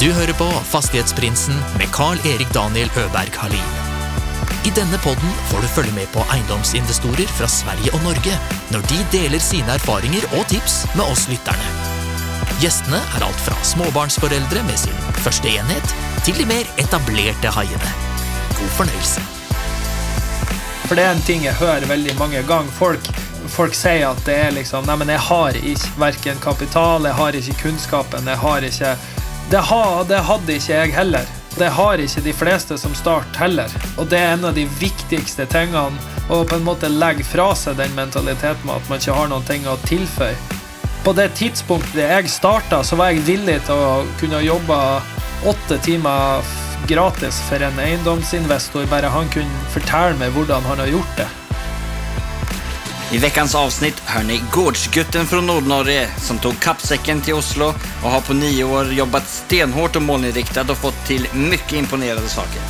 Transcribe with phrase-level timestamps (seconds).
[0.00, 3.72] Du hører på Fastighetsprinsen med Carl-Erik Daniel Øberg Halin.
[4.64, 8.38] I denne podden får du følge med på eiendomsinvestorer fra Sverige og Norge
[8.72, 11.68] når de deler sine erfaringer og tips med oss lytterne.
[12.64, 15.94] Gjestene er alt fra småbarnsforeldre med sin første enhet,
[16.24, 17.92] til de mer etablerte haiene.
[18.56, 19.28] God fornøyelse.
[20.88, 22.72] For det er en ting jeg hører veldig mange ganger.
[22.80, 23.12] Folk,
[23.52, 27.42] folk sier at det er liksom Nei, men jeg har ikke verken kapital, jeg har
[27.44, 28.98] ikke kunnskapen, jeg har ikke
[29.50, 31.30] det, ha, det hadde ikke jeg heller.
[31.58, 33.72] Det har ikke de fleste som starter heller.
[33.98, 35.98] Og det er en av de viktigste tingene
[36.30, 39.48] å på en måte legge fra seg den mentaliteten med at man ikke har noen
[39.48, 40.38] ting å tilføye.
[41.02, 44.78] På det tidspunktet jeg starta, så var jeg villig til å kunne jobbe
[45.50, 46.46] åtte timer
[46.86, 51.30] gratis for en eiendomsinvestor, bare han kunne fortelle meg hvordan han har gjort det.
[53.12, 58.20] I veckans avsnitt hör ni gårdsgutten från Nordnorge som tog kappsäcken till Oslo och har
[58.20, 62.62] på nio år jobbat stenhårt och målinriktat och fått till mycket imponerande saker.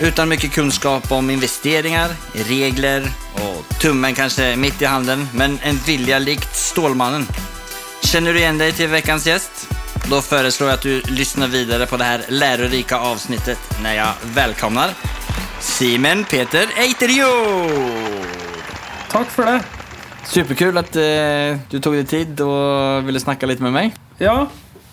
[0.00, 6.18] Utan mycket kunskap om investeringar, regler och tummen kanske mitt i handen, men en vilja
[6.18, 7.26] likt Stålmannen.
[8.02, 9.68] Känner du igen dig till veckans gäst?
[10.08, 14.90] Då föreslår jag att du lyssnar vidare på det här lärorika avsnittet när jag välkomnar
[15.60, 18.29] Simen Peter Eiterjord!
[19.10, 19.60] Takk for det.
[20.30, 23.96] Superkul at uh, du tok deg tid og ville snakke litt med meg.
[24.22, 24.44] Ja,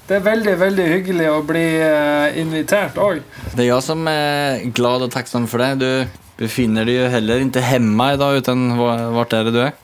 [0.07, 3.19] det er veldig, veldig hyggelig å bli uh, invitert òg.
[3.51, 5.75] Det er jeg som er glad og takksom for det.
[5.83, 9.75] Du befinner deg jo heller ikke hjemme i dag, uten hvor er det du er?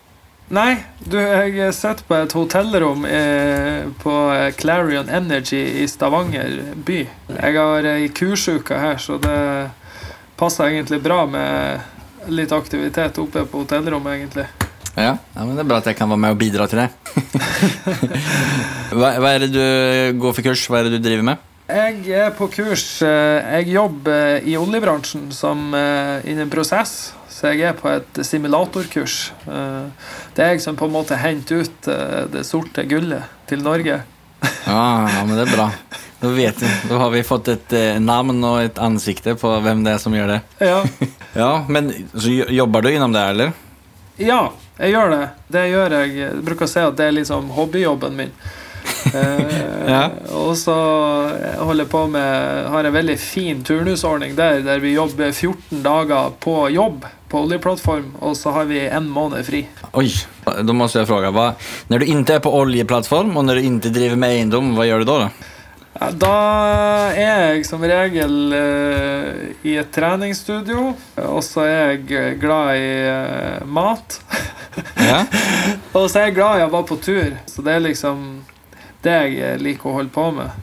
[0.54, 4.14] Nei, du, jeg sitter på et hotellrom eh, på
[4.60, 7.00] Clarion Energy i Stavanger by.
[7.32, 9.40] Jeg har ei kursuke her, så det
[10.38, 11.82] passer egentlig bra med
[12.30, 14.46] litt aktivitet oppe på hotellrommet, egentlig.
[14.94, 16.90] Ja, ja men det er bra at jeg kan være med og bidra til det.
[18.98, 20.68] hva, hva er det du går for kurs?
[20.70, 21.50] Hva er det du driver med?
[21.74, 27.14] Jeg er på kurs eh, Jeg jobber i oljebransjen som eh, innen prosess.
[27.32, 29.32] Så jeg er på et simulatorkurs.
[29.48, 33.64] Eh, Det er jeg som på en måte henter ut eh, det sorte gullet til
[33.64, 34.02] Norge.
[34.68, 35.70] Ja, ja, men det er bra.
[36.24, 36.68] Da vet vi.
[36.90, 40.14] Da har vi fått et eh, navn og et ansikte på hvem det er som
[40.16, 40.42] gjør det.
[40.64, 40.80] Ja,
[41.44, 43.52] Ja, men så jobber du innom det, eller?
[44.22, 44.44] ja
[44.78, 45.24] jeg gjør det.
[45.54, 46.14] Det gjør jeg.
[46.18, 48.36] Jeg bruker å si at det er liksom hobbyjobben min.
[49.14, 50.06] Eh, Ja.
[50.40, 50.74] Og så
[51.60, 56.32] holder jeg på med Har en veldig fin turnusordning der, der vi jobber 14 dager
[56.44, 59.66] på jobb på oljeplattform, og så har vi en måned fri.
[60.00, 60.08] Oi,
[60.46, 61.32] da må jeg spørre
[61.92, 65.04] Når du ikke er på oljeplattform og når du ikke driver med eiendom, hva gjør
[65.04, 65.18] du da?
[65.26, 65.53] då?
[65.94, 66.38] Da
[67.14, 70.88] er jeg som regel eh, i et treningsstudio,
[71.22, 74.18] og så er jeg glad i eh, mat.
[74.98, 75.22] Ja?
[75.96, 78.26] og så er jeg glad i å være på tur, så det er liksom
[79.06, 80.62] det jeg liker å holde på med.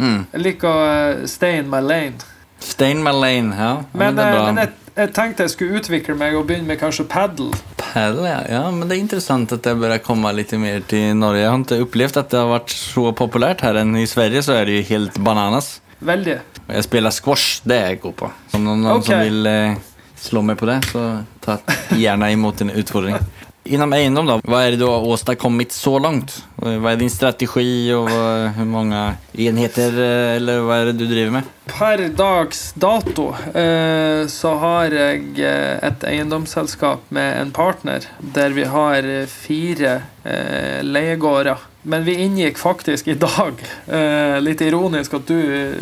[0.00, 0.20] Mm.
[0.32, 2.16] Jeg liker å eh, stay in my lane.
[2.60, 3.70] stay in Malane, ja.
[3.92, 4.46] ja Men, bra.
[4.46, 7.54] men jeg, jeg tenkte jeg skulle utvikle meg og begynne med kanskje paddle.
[7.80, 8.40] Padel, ja.
[8.50, 8.62] ja.
[8.74, 11.42] men det er interessant at det bør komme litt mer til Norge.
[11.42, 14.58] Jeg har ikke opplevd at det har vært så populært her enn i Sverige så
[14.58, 15.78] er det jo helt bananas.
[16.00, 16.38] Veldig.
[16.70, 18.32] Jeg spiller squash, det er jeg god på.
[18.56, 19.10] Om noen, noen okay.
[19.10, 19.78] som vil eh,
[20.20, 21.04] slå meg på det så
[21.44, 21.60] ta
[21.96, 23.20] gjerne imot en utfordring.
[23.70, 26.44] Inom eiendom då, vad är det du har åstadkommit så långt?
[26.56, 28.10] Vad är din strategi och
[28.56, 31.42] hur många enheter eh, eller vad är det du driver med?
[31.66, 38.64] Per dags dato eh, så har jeg eh, et eiendomsselskap med en partner der vi
[38.64, 39.92] har eh, fire
[40.24, 41.62] eh, leiegårder.
[41.82, 45.78] Men vi inngikk faktisk i dag eh, Litt ironisk at du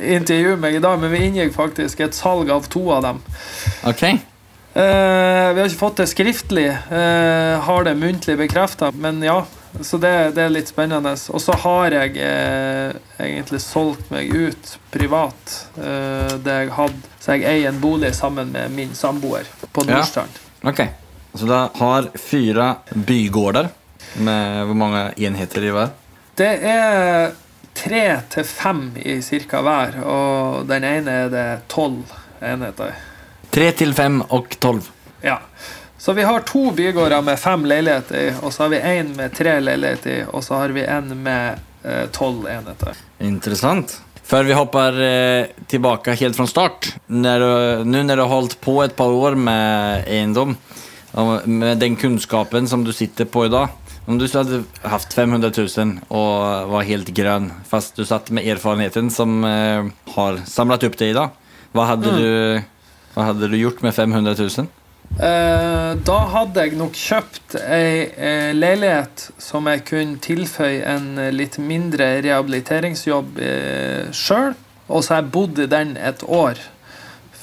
[0.00, 3.20] intervjuer meg i dag, men vi inngikk faktisk et salg av to av dem.
[3.84, 4.22] Okej.
[4.76, 9.44] Eh, vi har ikke fått det skriftlig, eh, har det muntlig bekrefta, men ja.
[9.80, 11.14] Så det, det er litt spennende.
[11.32, 15.54] Og så har jeg eh, egentlig solgt meg ut privat.
[15.80, 20.04] Eh, det jeg hadde, så jeg eier en bolig sammen med min samboer på Ja.
[20.62, 20.92] Okay.
[21.32, 23.68] Så du har fire bygårder
[24.24, 25.92] med hvor mange enheter i hver?
[26.36, 27.32] Det er
[27.76, 32.12] tre til fem i cirka hver, og den ene er det tolv
[32.44, 33.15] enheter i.
[33.56, 34.84] Tre til fem og tolv.
[35.24, 35.38] Ja.
[35.96, 39.32] Så vi har to bygårder med fem leiligheter i, og så har vi én med
[39.32, 43.00] tre leiligheter i, og så har vi en med eh, tolv enheter.
[43.24, 43.96] Interessant.
[44.26, 46.90] Før vi hopper eh, tilbake helt fra start.
[47.08, 50.58] nå når du har holdt på et par år med eiendom,
[51.46, 53.70] med den kunnskapen som du sitter på i dag
[54.06, 59.08] Om du hadde haft 500 000 og var helt grønn, fast du satt med erfarenheten
[59.10, 61.32] som eh, har samlet opp det i dag,
[61.72, 62.20] hva hadde mm.
[62.20, 62.75] du,
[63.16, 64.66] vad hadde du gjort med 500 000?
[65.16, 71.32] Eh, da hadde jeg nok kjøpt ei eh, leilighet som jeg kunne tilføye en eh,
[71.32, 74.52] litt mindre rehabiliteringsjobb eh, sjøl.
[74.92, 76.60] Og så har jeg bodd i den et år,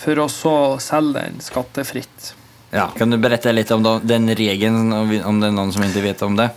[0.03, 0.53] for å så
[0.83, 2.29] selge den skattefritt.
[2.73, 2.91] Ja.
[2.93, 6.37] Kan du berette litt om den regelen, om det er noen som ikke vet om
[6.37, 6.51] det?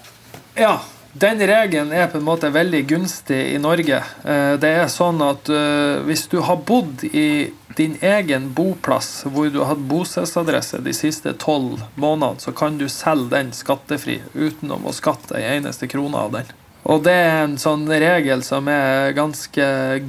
[0.60, 0.76] Ja,
[1.18, 4.02] den regelen er på en måte veldig gunstig i Norge.
[4.24, 9.50] Eh, Det er sånn at eh, hvis du har bodd i din egen boplass, hvor
[9.52, 14.72] du har hatt bostedsadresse de siste tolv månedene, så kan du selge den skattefri uten
[14.72, 16.54] å skatte ei eneste krone av den.
[16.86, 19.64] Og det er en sånn regel som er ganske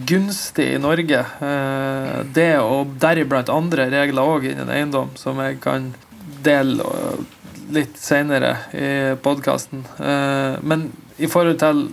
[0.07, 1.24] gunstig i Norge.
[1.42, 5.94] Eh, Det og deriblant andre regler òg innen eiendom, som jeg kan
[6.44, 6.86] dele
[7.73, 8.89] litt senere i
[9.21, 9.83] podkasten.
[10.61, 11.87] Men i forhold til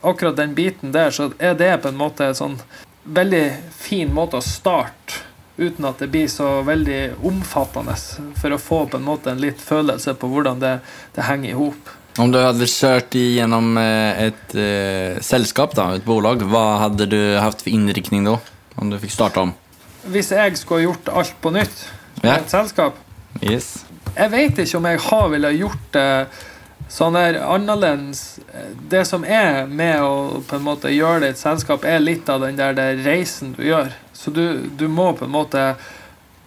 [0.00, 2.56] akkurat den biten der, så er det på en måte en sånn
[3.04, 3.44] veldig
[3.76, 5.24] fin måte å starte
[5.60, 7.94] uten at det blir så veldig omfattende,
[8.40, 10.78] for å få på en måte en litt følelse på hvordan det,
[11.16, 11.90] det henger i hop.
[12.20, 17.20] Om du hadde kjørt gjennom et ett et sällskap, då, ett bolag, hva hadde du
[17.38, 18.38] hatt for inriktning da?
[18.80, 19.52] Om du fikk starta om?
[20.08, 21.86] Hvis jeg skulle gjort alt på nytt
[22.22, 22.38] med Ja.
[22.38, 22.96] et selskap
[23.40, 23.84] Yes.
[24.16, 26.10] Jeg vet ikke om jeg har ville gjort det
[26.90, 28.40] sånn her annerledes.
[28.90, 32.28] Det som er med å på en måte gjøre det i et selskap, er litt
[32.28, 33.92] av den der, der reisen du gjør.
[34.12, 34.44] Så du,
[34.76, 35.62] du må på en måte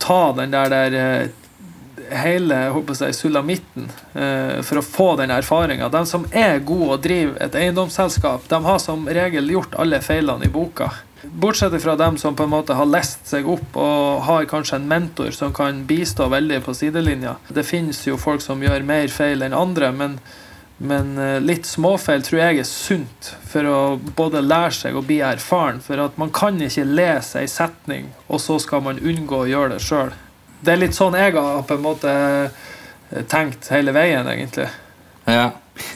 [0.03, 5.87] ta den der, der eh, hele håper jeg, sulamitten eh, for å få den erfaringa.
[5.93, 10.49] De som er gode og driver et eiendomsselskap, de har som regel gjort alle feilene
[10.49, 10.91] i boka.
[11.23, 14.87] Bortsett fra dem som på en måte har lest seg opp og har kanskje en
[14.89, 17.37] mentor som kan bistå veldig på sidelinja.
[17.47, 20.17] Det finnes jo folk som gjør mer feil enn andre, men,
[20.83, 23.79] men eh, litt småfeil tror jeg er sunt for å
[24.19, 25.79] både lære seg og bli erfaren.
[25.85, 29.77] For at man kan ikke lese ei setning, og så skal man unngå å gjøre
[29.77, 30.13] det sjøl.
[30.63, 34.67] Det er litt sånn jeg har på en måte eh, tenkt hele veien, egentlig.
[35.23, 35.51] Ja.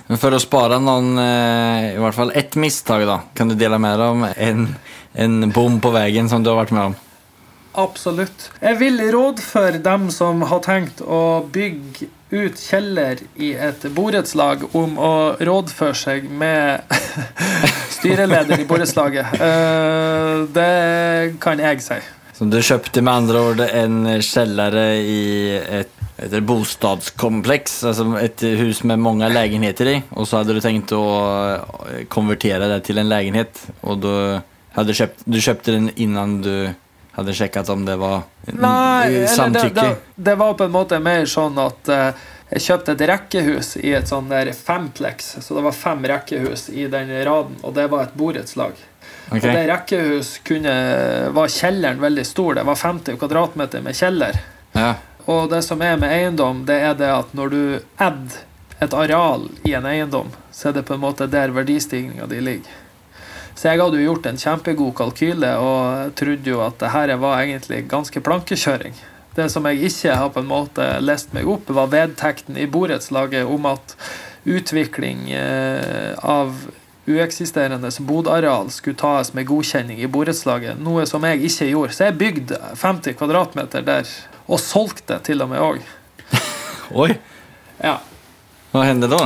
[0.07, 3.77] Men for å spare någon, eh, i hvert fall ett mistak, da, kan du dele
[3.77, 4.67] mer om en,
[5.17, 6.95] en bom på veien som du har vært med om?
[7.77, 8.47] Absolutt.
[8.61, 14.97] Jeg vil rådføre dem som har tenkt å bygge ut kjeller i et borettslag, om
[14.99, 16.81] å rådføre seg med
[17.97, 19.37] styreleder i borettslaget.
[19.39, 21.99] Eh, Det kan jeg si.
[22.37, 25.21] Så du kjøpte med andre ord en kjeller i
[25.79, 29.95] et, et bostadskompleks, altså et hus med mange leiligheter i.
[30.13, 31.05] og så hadde du tenkt å
[32.13, 34.13] konvertere det til en leilighet, og då
[34.77, 36.69] hade köpt, du köpte den innan du
[37.17, 39.69] hadde sjekket om det var Nei, samtykke?
[39.73, 43.71] det, det, det var på en måte mer sånn at eh, jeg kjøpte et rekkehus
[43.81, 47.87] i et sånn der femplex, så det var fem rekkehus i den raden, og det
[47.91, 48.77] var et borettslag.
[49.33, 50.75] Og det rekkehus kunne,
[51.35, 54.39] var kjelleren veldig stor, det var 50 kvadratmeter med kjeller.
[54.77, 54.93] Ja.
[55.25, 57.61] Og det som er med eiendom, det er det at når du
[57.97, 58.43] adder
[58.79, 62.83] et areal i en eiendom, så er det på en måte der verdistigninga di ligger.
[63.57, 67.41] Så jeg hadde jo gjort en kjempegod kalkyle og trodde jo at det her var
[67.41, 68.93] egentlig ganske plankekjøring.
[69.37, 73.49] Det som jeg ikke har på en måte lest meg opp, var vedtekten i borettslaget
[73.49, 73.95] om at
[74.45, 76.53] utvikling eh, av
[77.07, 81.95] ueksisterende bodareal skulle tas med godkjenning i borettslaget, noe som jeg ikke gjorde.
[81.97, 84.13] Så jeg bygde 50 kvadratmeter der,
[84.47, 85.81] og solgte til og med òg.
[87.03, 87.09] Oi!
[87.81, 87.97] Ja.
[88.71, 89.21] Hva hände då?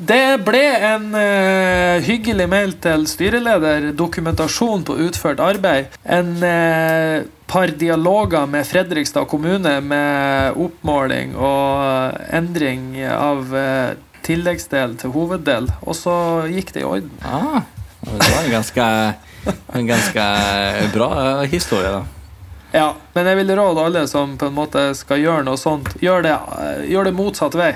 [0.00, 7.74] Det ble en uh, hyggelig mail til styreleder, dokumentasjon på utført arbeid, en uh, par
[7.76, 13.90] dialoger med Fredrikstad kommune med oppmåling og endring av uh,
[14.24, 16.14] tilleggsdel til hoveddel, og så
[16.48, 17.12] gikk det i orden.
[17.20, 17.60] Ah,
[18.00, 18.88] det var en ganske,
[19.76, 20.30] en ganske
[20.96, 21.12] bra
[21.44, 22.02] historie, historia då.
[22.72, 26.22] Ja, men jeg vil råde alle som på en måte skal gjøre noe sånt, gjør
[26.22, 27.72] det, eh, gjør det motsatt vei.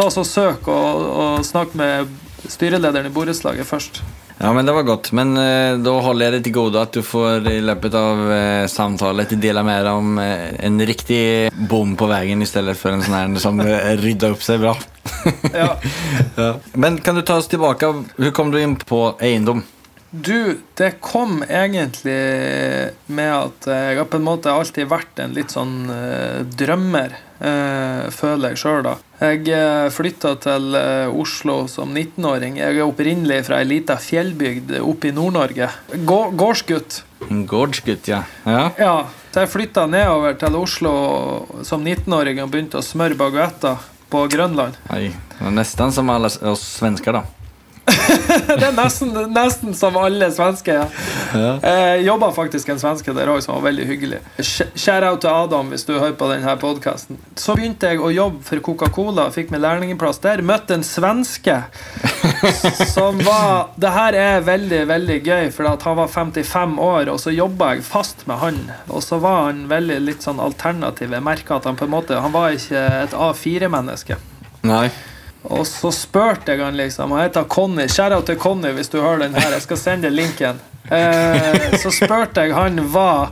[0.00, 2.08] Ta oss og Søk og, og snakk med
[2.48, 3.98] styrelederen i borettslaget først.
[4.38, 5.10] Ja, men det var godt.
[5.12, 8.64] Men eh, da holder jeg det til gode at du får i løpet av eh,
[8.72, 11.20] samtalet dele med dig om eh, en riktig
[11.68, 14.72] bom på veien i stedet for en sånn her som rydder opp seg bra.
[15.52, 15.74] Ja.
[16.38, 16.48] ja.
[16.80, 17.92] Men kan du ta oss tilbake?
[18.16, 19.60] Hvordan kom du inn på eiendom?
[20.10, 22.16] Du, det kom egentlig
[23.12, 28.08] med at jeg har på en måte alltid vært en litt sånn eh, drømmer, eh,
[28.16, 28.96] føler jeg sjøl, da.
[29.20, 32.54] Jeg uh, flytta til eh, Oslo som 19-åring.
[32.56, 35.68] Jeg er opprinnelig fra ei lita fjellbygd oppe i Nord-Norge.
[36.08, 37.02] Gå- Gårdsgutt.
[37.28, 38.22] Gårdsgutt, ja.
[38.48, 38.62] ja.
[38.80, 38.94] Ja,
[39.34, 40.94] så jeg flytta nedover til Oslo
[41.68, 43.76] som 19-åring og begynte å smøre baguetter
[44.10, 44.80] på Grønland.
[44.88, 47.39] Oj, det er nesten som alle oss svensker, då.
[48.60, 50.86] det er nesten, nesten som alle svensker.
[51.34, 51.50] Ja.
[51.62, 54.20] Eh, jobba faktisk en svenske der òg som var veldig hyggelig.
[54.40, 57.20] Shout-out til Adam hvis du hører på denne podkasten.
[57.38, 60.44] Så begynte jeg å jobbe for Coca-Cola, fikk meg lærlingplass der.
[60.46, 61.60] Møtte en svenske
[62.94, 67.34] som var Det her er veldig, veldig gøy, for han var 55 år, og så
[67.34, 68.60] jobba jeg fast med han.
[68.88, 71.12] Og så var han veldig litt sånn alternativ.
[71.14, 74.18] Jeg merka at han på en måte Han var ikke et A4-menneske.
[74.66, 74.88] Nei.
[75.42, 77.86] Og så spurte jeg han liksom Han heter Conny.
[77.88, 79.54] Skjæra til Conny hvis du hører den her.
[79.56, 80.60] Jeg skal sende linken.
[80.90, 83.28] Eh, så spurte jeg han hva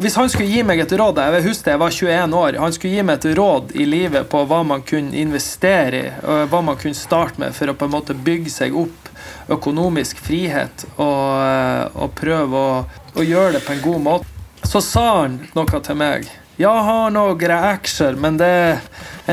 [0.00, 2.58] Hvis han skulle gi meg et råd Jeg husker jeg var 21 år.
[2.64, 6.48] Han skulle gi meg et råd i livet på hva man kunne investere i, og
[6.52, 9.08] hva man kunne starte med for å på en måte bygge seg opp
[9.50, 12.76] økonomisk frihet og, eh, og prøve å,
[13.16, 14.36] å gjøre det på en god måte.
[14.64, 16.28] Så sa han noe til meg.
[16.60, 18.80] Jeg har noen aksjer, men det er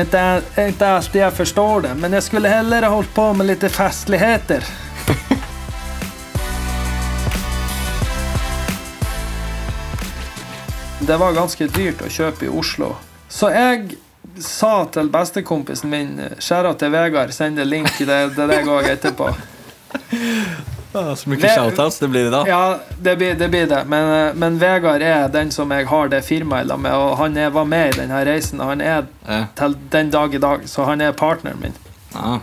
[0.00, 1.90] ikke, er alltid jeg forstår det.
[2.00, 4.64] Men jeg skulle heller ha holdt på med litt festligheter.
[11.08, 12.96] Det var ganske dyrt å kjøpe i Oslo.
[13.28, 14.00] Så jeg
[14.40, 18.32] sa til bestekompisen min Skjæra til Vegard, send en link til deg
[18.72, 19.28] òg etterpå.
[20.92, 22.48] Så mye shoutouts det blir i dag.
[22.48, 23.48] Ja, det blir det.
[23.52, 23.82] Blir det.
[23.86, 27.50] Men, eh, men Vegard er den som jeg har det firmaet med, og han er,
[27.50, 28.60] var med i denne reisen.
[28.60, 29.44] Og han er Ja.
[29.56, 31.74] til den dag i dag, så han er partneren min.
[32.14, 32.38] Ja.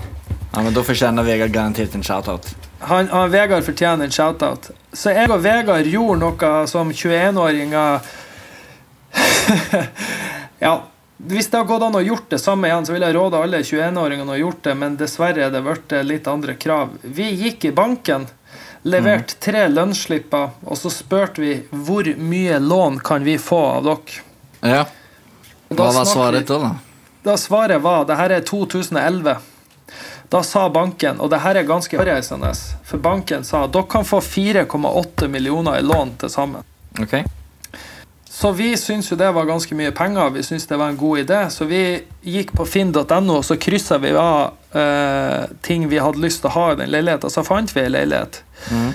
[0.54, 2.54] ja, men da fortjener Vegard garantert en shoutout.
[2.86, 4.70] Han, han Vegard fortjener en shout-out.
[4.94, 8.00] Så jeg og Vegard gjorde noe som 21-åringer
[10.60, 10.84] Ja.
[11.18, 13.62] Hvis det har gått an å gjort det samme igjen, så vil jeg råde alle
[13.64, 16.98] 21-åringene å gjort det, men dessverre er det blitt litt andre krav.
[17.02, 18.28] Vi gikk i banken,
[18.84, 24.20] leverte tre lønnsslipper, og så spurte vi hvor mye lån kan vi få av dere.
[24.66, 24.84] Ja.
[25.72, 26.60] Hva var svaret da?
[26.60, 26.74] da?
[27.26, 29.40] Da svaret var det her er 2011.
[30.30, 32.52] Da sa banken, og det her er ganske hårreisende,
[32.86, 36.68] for banken sa dere kan få 4,8 millioner i lån til sammen.
[37.00, 37.22] Ok.
[38.36, 41.22] Så vi syntes jo det var ganske mye penger, vi syntes det var en god
[41.22, 41.38] idé.
[41.54, 41.80] Så vi
[42.28, 46.56] gikk på finn.no, og så kryssa vi av eh, ting vi hadde lyst til å
[46.58, 47.32] ha i den leiligheten.
[47.32, 48.42] Så fant vi ei leilighet.
[48.76, 48.90] Mm.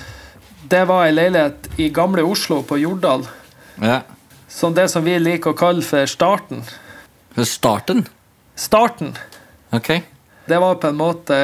[0.70, 3.24] Det var ei leilighet i gamle Oslo, på Jordal.
[3.80, 4.02] Ja.
[4.50, 6.60] Som det som vi liker å kalle for Starten.
[7.32, 8.04] For starten?
[8.60, 9.14] Starten.
[9.72, 9.94] Ok.
[10.50, 11.36] Det var på en måte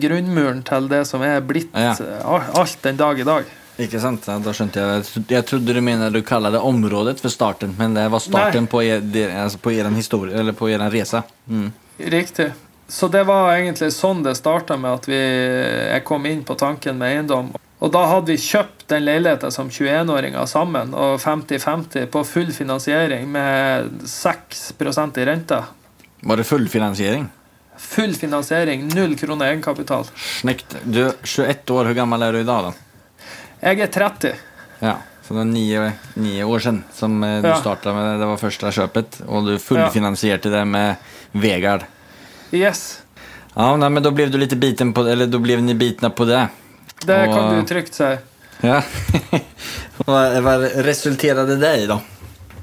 [0.00, 1.92] grunnmuren til det som er blitt Ja.
[1.92, 3.44] eh, alt den dag i dag.
[3.82, 4.26] Ikke sant?
[4.30, 5.24] Ja, da skjønte jeg.
[5.32, 8.70] Jeg trodde du mener du kalte området for starten, men det var starten Nei.
[8.70, 9.02] på, er,
[9.42, 11.24] altså på er historie, eller på er resa.
[11.50, 11.72] Mm.
[12.14, 12.52] Riktig.
[12.88, 17.00] Så det var egentlig sånn det starta med at vi, jeg kom inn på tanken
[17.00, 17.54] med eiendom.
[17.82, 23.26] Og da hadde vi kjøpt den leiligheten som 21-åringer sammen, og 50-50 på full finansiering
[23.32, 25.58] med 6% i rente.
[26.24, 27.26] Var det full finansiering?
[27.76, 30.06] Full finansiering, null kroner egenkapital.
[30.14, 30.76] Snekt.
[30.84, 32.93] Du er 21 år, hvor gammel er du i dag, då?
[33.64, 34.34] Jeg er 30.
[34.84, 35.64] Ja, så det var ni,
[36.44, 37.54] år siden som eh, du Ja.
[37.56, 40.96] starta med det Det var første köpet og du fullfinansierte det med
[41.32, 41.86] Vegard.
[42.52, 43.00] Yes.
[43.54, 46.26] Ja, nei, men da ble du lite biten på, eller da ble ni bitna på
[46.28, 46.48] det.
[47.06, 48.10] Det Og- kan du trygt si.
[48.62, 48.82] Ja.
[50.06, 52.00] hva resulterte resulterade det i da?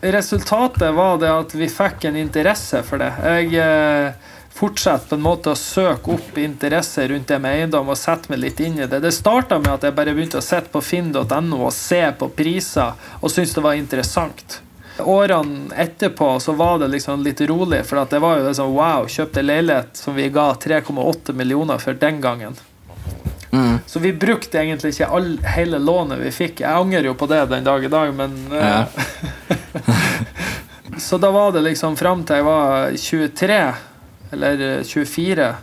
[0.01, 3.12] Resultatet var det at vi fikk en interesse for det.
[3.24, 4.13] Jeg eh,
[4.53, 8.41] fortsatte på en måte å søke opp interesse rundt det med eiendom og sette meg
[8.43, 9.00] litt inn i det.
[9.03, 12.93] Det starta med at jeg bare begynte å sitte på finn.no og se på priser
[13.22, 14.60] og syntes det var interessant.
[15.01, 19.41] Årene etterpå så var det liksom litt rolig, for det var jo sånn wow, kjøpte
[19.41, 22.60] leilighet som vi ga 3,8 millioner for den gangen.
[23.51, 23.79] Mm.
[23.86, 26.62] Så vi brukte egentlig ikke all, hele lånet vi fikk.
[26.63, 28.86] Jeg angrer jo på det den dag i dag, men eh, Ja.
[30.98, 33.60] Så da var det liksom fram til jeg var 23,
[34.31, 35.53] eller eh, 24,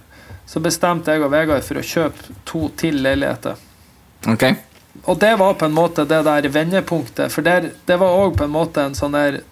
[0.49, 3.59] så bestemte jeg og Vegard for å kjøpe to til leiligheter.
[4.29, 4.57] Okay.
[5.05, 8.49] Og det var på en måte det der vendepunktet, for der, det var òg på
[8.49, 9.43] en måte en sånn der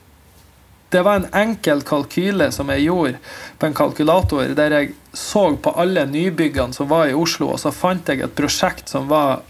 [0.87, 3.19] Det var en enkel kalkyle som jeg gjorde
[3.59, 7.73] på en kalkulator, der jeg så på alle nybyggene som var i Oslo, og så
[7.75, 9.43] fant jeg et prosjekt som var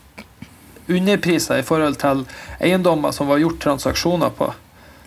[0.89, 2.25] underpriser i forhold til
[2.57, 4.49] eiendommer som var gjort transaksjoner på.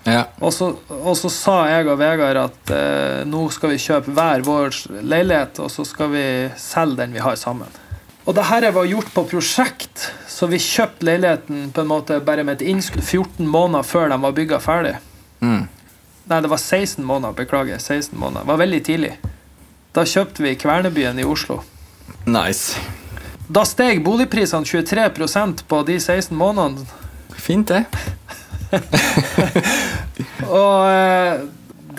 [0.07, 0.23] Ja.
[0.39, 4.45] Og så, og så sa jeg og Vegard at eh, nå skal vi kjøpe hver
[4.47, 6.25] vår leilighet, og så skal vi
[6.59, 7.67] selge den vi har sammen.
[8.29, 12.45] Og det her var gjort på prosjekt, så vi kjøpte leiligheten på en måte bare
[12.45, 14.95] med et innskudd 14 måneder før de var bygga ferdig.
[15.41, 15.65] Mm.
[16.29, 17.33] Nei, det var 16 måneder.
[17.33, 17.79] Beklager.
[17.79, 18.45] 16 måneder.
[18.45, 19.11] Det var veldig tidlig.
[19.97, 21.63] Da kjøpte vi Kvernebyen i Oslo.
[22.29, 22.77] Nice.
[23.49, 26.85] Da steg boligprisene 23% på de 16 månedene.
[27.33, 27.85] Fint det.
[30.47, 31.43] Og eh,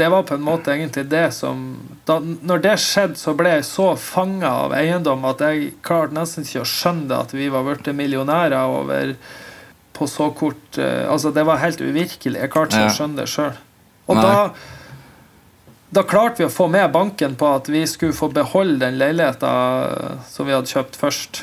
[0.00, 1.62] det var på en måte egentlig det som
[2.08, 6.46] da, når det skjedde, så ble jeg så fanga av eiendom at jeg klarte nesten
[6.46, 9.14] ikke å skjønne at vi var blitt millionærer over
[9.96, 12.40] på så kort eh, Altså, det var helt uvirkelig.
[12.40, 12.92] Jeg klarte ikke Ja.
[12.92, 13.56] å skjønne det sjøl.
[14.10, 14.34] Og da
[15.90, 19.50] da klarte vi å få med banken på at vi skulle få beholde den leiligheta
[20.30, 21.40] som vi hadde kjøpt først.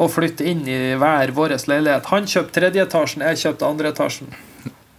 [0.00, 2.08] Og flytte inn i hver vår leilighet.
[2.08, 4.30] Han kjøpte tredje etasjen, jeg kjøpte andre etasjen.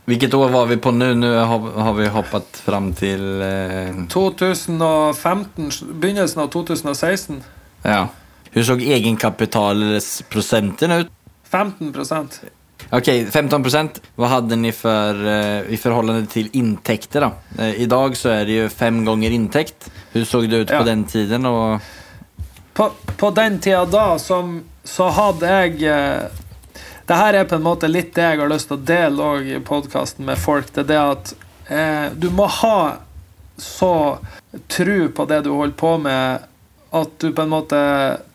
[0.06, 1.14] Vilket år var vi på nå?
[1.16, 1.60] Nå har,
[1.96, 5.70] vi hoppet fram til Eh, 2015,
[6.00, 7.42] begynnelsen av 2016.
[7.84, 8.08] ja.
[8.54, 11.08] Hvordan så egenkapitalprosentene ut?
[11.52, 12.44] 15%
[12.94, 13.64] Okej, 15
[14.20, 14.72] Hva hadde dere ni
[15.26, 17.22] eh, i forhold til inntekter?
[17.26, 17.32] da?
[17.58, 19.88] Eh, dag så er det jo fem ganger inntekt.
[20.12, 20.80] Hvordan så det ut Ja.
[20.80, 21.46] på den tiden?
[21.46, 21.80] Og...
[22.74, 25.82] på, på den tida da som, så hadde jeg
[27.06, 29.50] Det her er på en måte litt det jeg har lyst til å dele òg
[29.52, 30.70] i podkasten med folk.
[30.72, 31.34] Det er det at
[31.68, 32.78] eh, du må ha
[33.60, 34.20] så
[34.72, 36.46] tru på det du holder på med,
[36.94, 37.82] at du på en måte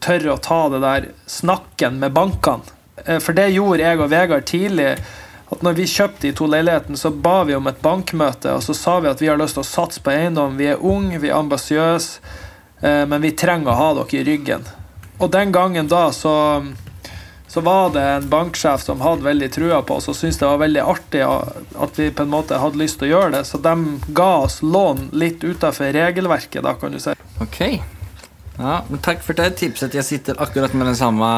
[0.04, 2.76] tør å ta det der snakken med bankene.
[3.06, 4.90] Eh, for det gjorde jeg og Vegard tidlig.
[5.48, 8.74] At når vi kjøpte de to leilighetene, så ba vi om et bankmøte, og så
[8.76, 10.58] sa vi at vi har lyst til å satse på eiendom.
[10.60, 12.20] Vi er unge, vi er ambisiøse.
[12.80, 14.68] Eh, men vi trenger å ha dere i ryggen.
[15.18, 16.34] Og den gangen da så,
[17.48, 20.58] så var det en banksjef som hadde veldig trua på oss og syntes det var
[20.60, 23.72] veldig artig at vi på en måte hadde lyst til å gjøre det, så de
[24.12, 27.14] ga oss lån litt utafor regelverket, da, kan du si.
[27.40, 27.60] Ok.
[28.58, 29.94] Ja, men Takk for det tipset.
[29.94, 31.28] Jeg sitter akkurat med den samme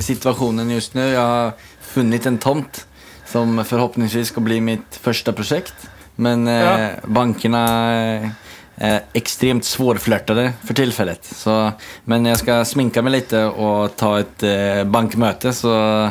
[0.00, 1.02] situasjonen just nu.
[1.04, 1.52] Jeg har
[1.92, 2.84] funnet en tomt
[3.30, 5.74] som forhåpentligvis skal bli mitt første prosjekt,
[6.20, 6.90] Men eh, Ja.
[7.06, 7.60] bankerna
[8.80, 11.24] eh, for svårflörtade för tillfället.
[11.24, 11.72] Så,
[12.04, 16.08] men jag ska sminka mig lite och ta ett eh, bankmöte så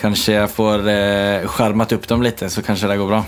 [0.00, 3.24] kanske jag får eh, skärmat upp dem lite så kanske det går bra.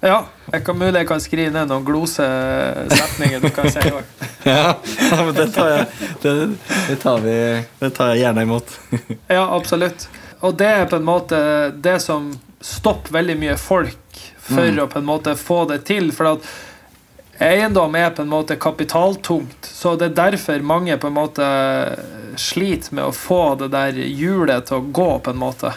[0.00, 4.02] Ja, jeg kan mulig jeg kan skrive ned noen glosesetninger du kan si òg.
[4.48, 4.76] Ja,
[5.10, 5.86] men det tar jeg,
[6.22, 6.34] det,
[6.88, 7.34] det tar vi,
[7.80, 8.76] det tar jeg gjerne imot.
[9.36, 10.06] Ja, absolutt.
[10.40, 11.40] Og det er på en måte
[11.74, 12.30] det som
[12.62, 13.96] stopper veldig mye folk
[14.38, 14.78] for Mm.
[14.80, 16.06] å på en måte få det til.
[16.14, 16.46] For at
[17.38, 21.46] eiendom er på en måte kapitaltungt, så det er derfor mange på en måte
[22.38, 25.72] sliter med å få det der hjulet til å gå, på en måte.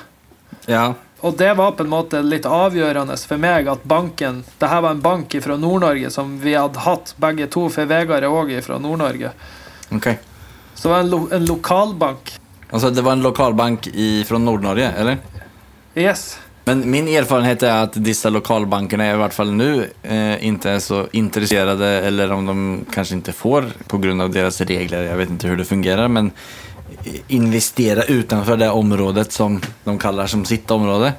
[0.69, 4.81] Ja, Og det var på en måte litt avgjørende for meg at banken det her
[4.81, 8.55] var en bank fra Nord-Norge som vi hadde hatt begge to, for Vegard er òg
[8.65, 9.29] fra Nord-Norge.
[9.93, 10.17] Okay.
[10.74, 12.33] Så det var en, lo en lokalbank.
[12.71, 15.17] Altså det var en lokalbank i, Nord-Norge, eller?
[15.93, 16.39] Yes.
[16.65, 21.00] Men min erfarenhet er at disse lokalbankene i hvert fall nå eh, ikke er så
[21.17, 22.55] interesserte, eller om de
[22.93, 25.07] kanskje ikke får på deres av deras regler.
[25.09, 26.31] jeg vet ikke hvordan det fungerer, men
[27.33, 31.13] investere utenfor det området som de kaller som sitt område.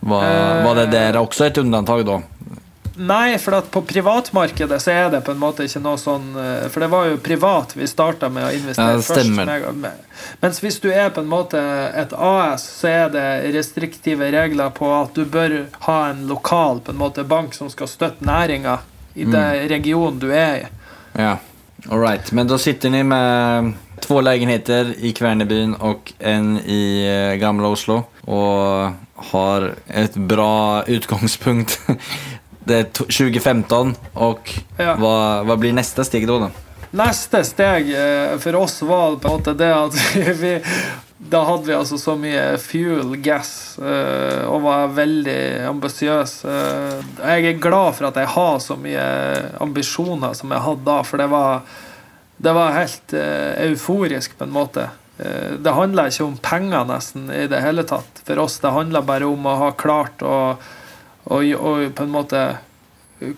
[0.00, 0.64] Var, Eh.
[0.64, 2.22] var det der også et undantag då?
[2.96, 6.84] Nei, for på privatmarkedet så er det på en måte ikke noe sånn eh, For
[6.84, 10.04] det var jo privat vi starta med å investere Ja, først.
[10.44, 11.58] Mens hvis du er på en måte
[11.90, 13.26] et AS, så er det
[13.56, 15.56] restriktive regler på at du bør
[15.88, 18.78] ha en lokal på en måte bank som skal støtte næringa
[19.14, 20.70] i den regionen du er i.
[21.18, 21.36] Ja,
[21.88, 22.30] alright.
[22.34, 26.82] Men da sitter ni med två leiligheter i Kvernebyen og en i
[27.40, 28.94] Gamle Oslo Og
[29.30, 31.78] har et bra utgångspunkt.
[32.64, 34.94] Det är 2015 och Ja.
[34.98, 36.38] vad, vad blir nästa steg då?
[36.38, 36.50] då?
[36.90, 39.94] Neste steg eh, for oss var på en måte det at
[40.40, 40.60] vi
[41.18, 46.48] Da hadde vi altså så mye fuel, gas, eh, og var veldig ambisiøse.
[46.50, 49.06] Eh, Jeg er glad for at jeg har så mye
[49.60, 51.62] ambisjoner som jeg hadde da, for det var,
[52.36, 54.88] det var helt euforisk på en måte.
[55.16, 58.58] Det handla ikke om penger nesten i det hele tatt for oss.
[58.60, 60.36] Det handla bare om å ha klart å
[61.24, 62.44] og, og på en måte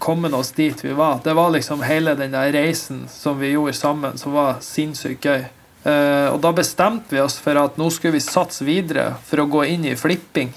[0.02, 1.20] kommet oss dit vi var.
[1.24, 5.44] Det var liksom hele den der reisen som vi gjorde sammen, som var sinnssykt gøy.
[5.86, 9.50] Uh, og da bestemte vi oss for at nå skulle vi satse videre for å
[9.50, 10.50] gå inn i flipping.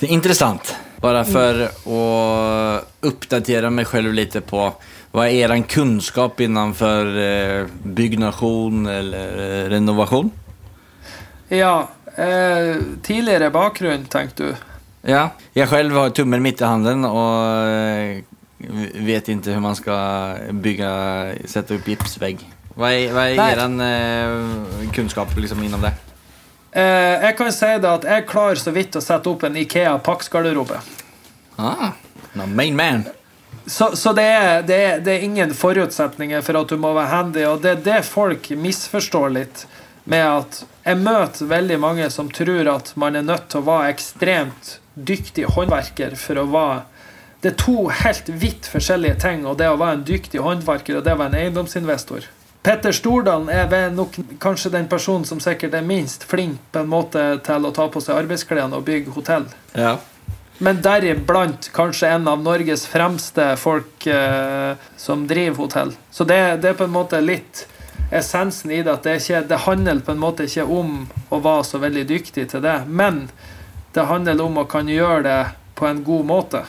[0.00, 0.72] Det er interessant.
[1.02, 2.02] Bare for å
[3.06, 4.64] oppdatere meg selv lite på
[5.12, 10.30] hva är er kunskap kunnskap eh, byggnation eller renovasjon?
[11.48, 14.54] Ja, eh, tidligere bakgrunn, tenkte du.
[15.02, 18.18] Ja, jag själv har tummen mitt i handen och eh,
[18.94, 22.52] vet inte hur man ska bygga, sätta upp gipsvägg.
[22.74, 23.52] Vad är, vad är Nej.
[23.52, 25.92] eran eh, kunskap liksom inom det?
[26.72, 29.98] Eh, jeg kan si det at jeg klarer så vidt å sette opp en Ikea
[29.98, 30.78] Pax-garderobe.
[31.56, 31.90] Ah,
[32.32, 33.02] no, main man.
[33.66, 37.10] Så, så det, er, det, er, det er ingen forutsetninger for at du må være
[37.10, 39.66] handy, og det er det folk misforstår litt.
[40.04, 43.92] Med at jeg møter veldig mange som tror at man er nødt til å være
[43.92, 46.80] ekstremt dyktig håndverker for å være
[47.42, 51.02] Det er to helt vidt forskjellige ting, og det å være en dyktig håndverker og
[51.02, 52.28] det å være en eiendomsinvestor.
[52.62, 57.24] Petter Stordalen er nok kanskje den personen som sikkert er minst flink på en måte
[57.42, 59.48] til å ta på seg arbeidsklærne og bygge hotell.
[59.74, 59.96] Ja.
[60.62, 65.90] Men deriblant kanskje en av Norges fremste folk eh, som driver hotell.
[66.14, 67.64] Så det, det er på en måte litt
[68.14, 68.92] essensen i det.
[68.92, 71.00] At det, ikke, det handler på en måte ikke om
[71.34, 73.24] å være så veldig dyktig til det, men
[73.92, 75.40] det handler om å kan gjøre det
[75.78, 76.64] på en god måte.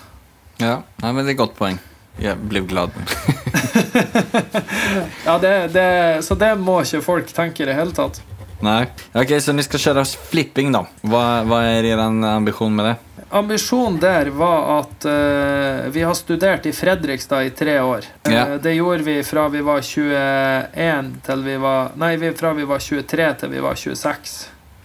[0.60, 0.82] ja.
[1.02, 1.80] Nei, men det er et godt poeng.
[2.22, 2.94] Jeg blir glad.
[5.26, 8.22] Ja, det, det, så det må ikke folk tenke i det hele tatt.
[8.64, 8.86] Nei.
[9.12, 10.86] Ok, så dere skal kjøre flipping, da.
[11.04, 12.96] Hva, hva er deres ambisjon med det?
[13.34, 18.06] Ambisjonen der var at uh, vi har studert i Fredrikstad i tre år.
[18.30, 18.46] Ja.
[18.54, 22.84] Uh, det gjorde vi fra vi var 21 til vi var Nei, fra vi var
[22.84, 24.36] 23 til vi var 26.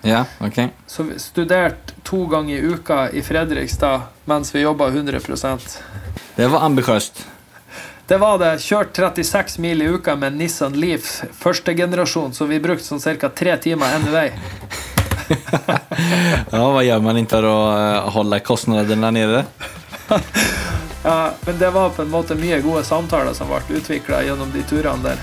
[0.02, 0.58] Ja, ok.
[0.86, 5.78] Så vi studerte to ganger i uka i Fredrikstad mens vi jobba 100%
[6.36, 7.26] Det var ambisiøst.
[8.06, 8.54] Det var det.
[8.62, 13.28] Kjørt 36 mil i uka med Nissan Leaf første generasjon, så vi brukte sånn ca.
[13.28, 14.30] tre timer én vei.
[16.52, 19.44] Ja, hva gjør man ikke for å eh, holde kostnadene nede?
[21.04, 24.64] Ja, men det var på en måte mye gode samtaler som ble utvikla gjennom de
[24.66, 25.20] turene der.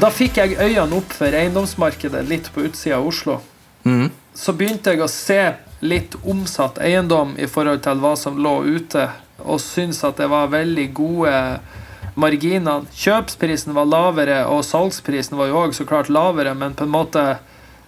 [0.00, 3.38] Da fikk jeg øynene opp for eiendomsmarkedet litt på utsida av Oslo.
[3.86, 4.08] Mm.
[4.34, 5.40] Så begynte jeg å se
[5.84, 9.06] litt omsatt eiendom i forhold til hva som lå ute,
[9.44, 11.34] og syntes at det var veldig gode
[12.18, 12.86] marginer.
[12.94, 17.24] Kjøpsprisen var lavere, og salgsprisen var jo òg så klart lavere, men på en måte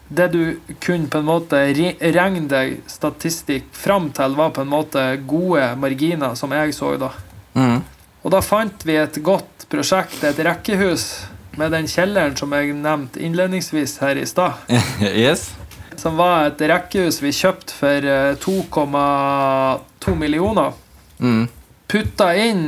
[0.07, 0.43] det du
[0.79, 6.37] kunne på en måte regne deg statistikk fram til, var på en måte gode marginer,
[6.39, 7.11] som jeg så da.
[7.59, 7.81] Mm.
[8.23, 13.23] Og da fant vi et godt prosjekt, et rekkehus, med den kjelleren som jeg nevnte
[13.23, 14.53] innledningsvis her i stad.
[15.01, 15.51] yes.
[15.97, 20.75] Som var et rekkehus vi kjøpte for eh, 2,2 millioner.
[21.19, 21.47] Mm.
[21.89, 22.67] Putta inn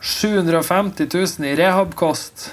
[0.00, 2.50] 750 000 i rehabkost.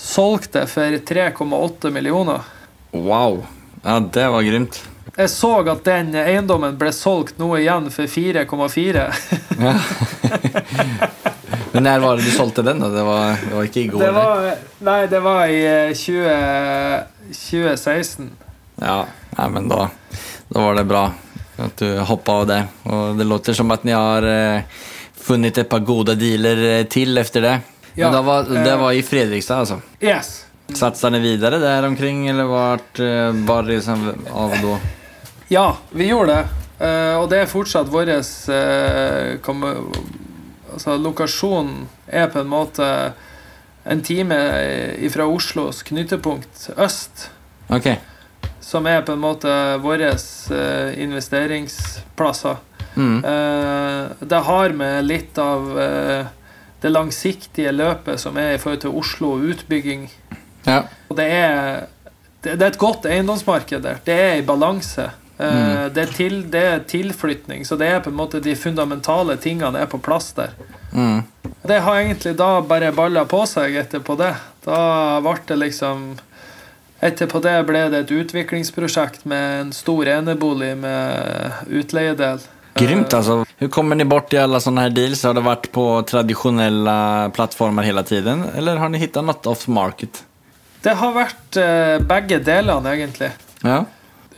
[0.00, 2.46] Solgte for 3,8 millioner.
[2.92, 3.44] Wow.
[3.82, 4.82] Ja, det var grymt.
[5.16, 9.10] Jeg så at den eiendommen ble solgt nå igjen for 4,4.
[11.72, 12.80] Men når var det du solgte den?
[12.82, 12.88] da?
[12.90, 14.02] Det var, det var ikke i går?
[14.02, 14.46] Det var,
[14.88, 16.36] nei, det var i eh, 20,
[17.30, 18.30] 2016.
[18.80, 19.00] Ja,
[19.36, 19.84] nei, men da,
[20.50, 21.04] da var det bra
[21.60, 22.60] at du hoppa av det.
[22.90, 24.62] Og det låter som at ni har eh,
[25.20, 27.56] funnet et par gode dealer eh, til etter det.
[27.94, 29.80] Ja, men det var, det eh, var i Fredrikstad, altså.
[30.00, 30.46] Yes.
[30.74, 34.78] Satsa ni videre der omkring, eller vart eh, bare liksom av da?
[35.50, 36.60] Ja, vi gjorde det.
[36.86, 38.14] Eh, og det er fortsatt vår
[40.80, 42.86] altså, Lokasjonen er på en måte
[43.84, 44.36] en time
[45.12, 47.28] fra Oslos knutepunkt øst.
[47.68, 47.96] Okay.
[48.60, 49.52] Som er på en måte
[49.84, 50.14] våre
[50.96, 52.56] investeringsplasser.
[52.94, 53.24] Mm.
[53.24, 56.26] Eh, det har med litt av eh,
[56.80, 60.08] det langsiktige løpet som er i forhold til Oslo og utbygging.
[60.64, 60.82] Ja.
[61.08, 61.86] Og det er,
[62.40, 64.00] det, det er et godt eiendomsmarked der.
[64.04, 65.10] Det er i balanse.
[65.40, 65.92] Eh, Mm.
[65.94, 69.78] det, er til, det er tilflytning, så det er på en måte de fundamentale tingene
[69.80, 70.50] er på plass der.
[70.92, 71.22] Mm.
[71.62, 74.34] Det har egentlig da bare balla på seg etterpå det.
[74.64, 76.18] Da ble det liksom
[77.00, 82.42] Etterpå det ble det et utviklingsprosjekt med en stor enebolig med utleiedel.
[82.74, 83.44] Grymt alltså.
[83.56, 85.22] Hur kommer ni bort i alla sådana här deals?
[85.24, 88.44] Har det vært på traditionella plattformer hele tiden?
[88.56, 90.22] Eller har ni hittat noe off market?
[90.82, 93.30] Det har vært eh, begge delene, egentlig.
[93.64, 93.84] Ja.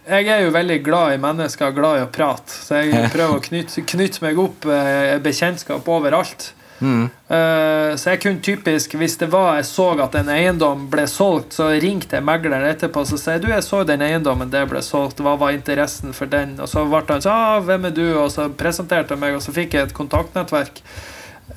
[0.02, 2.50] Jeg er jo veldig glad i mennesker, glad i å prate.
[2.50, 6.52] Så jeg prøver å knytte, knytte meg opp eh, bekjentskap overalt.
[6.82, 7.04] Mm.
[7.30, 11.54] Uh, så jeg kunne typisk, hvis det var jeg så at en eiendom ble solgt,
[11.54, 15.22] så ringte jeg megleren etterpå og sier du, jeg så den eiendommen, det ble solgt,
[15.22, 16.56] hva var interessen for den?
[16.58, 18.06] Og så ble han sånn, ah, hvem er du?
[18.24, 20.82] Og så presenterte han meg, og så fikk jeg et kontaktnettverk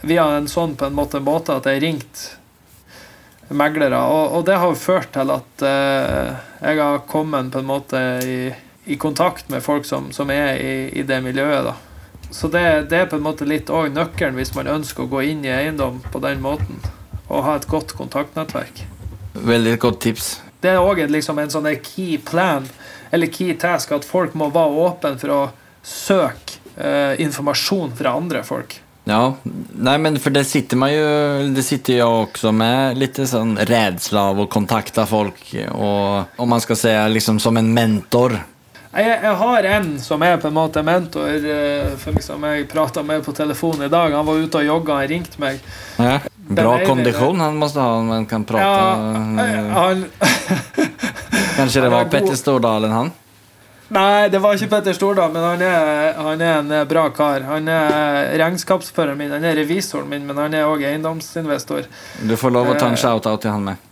[0.05, 2.35] via en sånn på en måte måte at jeg ringte
[3.49, 3.97] meglere.
[3.99, 8.39] Og, og det har ført til at eh, jeg har kommet på en måte i,
[8.85, 11.69] i kontakt med folk som, som er i, i det miljøet.
[11.69, 11.75] da.
[12.31, 15.21] Så det, det er på en måte litt òg nøkkelen hvis man ønsker å gå
[15.29, 16.81] inn i eiendom på den måten.
[17.27, 18.85] Og ha et godt kontaktnettverk.
[19.35, 20.27] Veldig godt tips.
[20.61, 22.65] Det er òg liksom en sånn key plan,
[23.13, 25.41] eller key task, at folk må være åpne for å
[25.85, 28.79] søke eh, informasjon fra andre folk.
[29.05, 29.35] Ja,
[29.77, 34.21] Nei, men for det sitter man ju, det sitter jag också med lite sån rädsla
[34.21, 38.39] av å kontakte folk och om man skal säga liksom som en mentor.
[38.95, 43.03] Jeg, jeg har en som er på en måte mentor, eh, for liksom jeg prata
[43.03, 44.13] med på telefon i dag.
[44.15, 45.59] Han var ute og jogga, han ringte meg.
[45.97, 48.63] Ja, bra kondisjon kondition han måtte ha om han kan prate.
[48.63, 48.95] Ja,
[49.75, 50.05] han,
[51.57, 53.11] Kanskje det var Petter Stordalen han?
[53.93, 57.43] Nei, det var ikke Petter Stordal, men han er, han er en bra kar.
[57.45, 61.85] Han er regnskapsføreren min, han er revisoren min, men han er òg eiendomsinvestor.
[62.25, 63.01] Du får lov å ta en Eh.
[63.03, 63.83] shout-out til han med.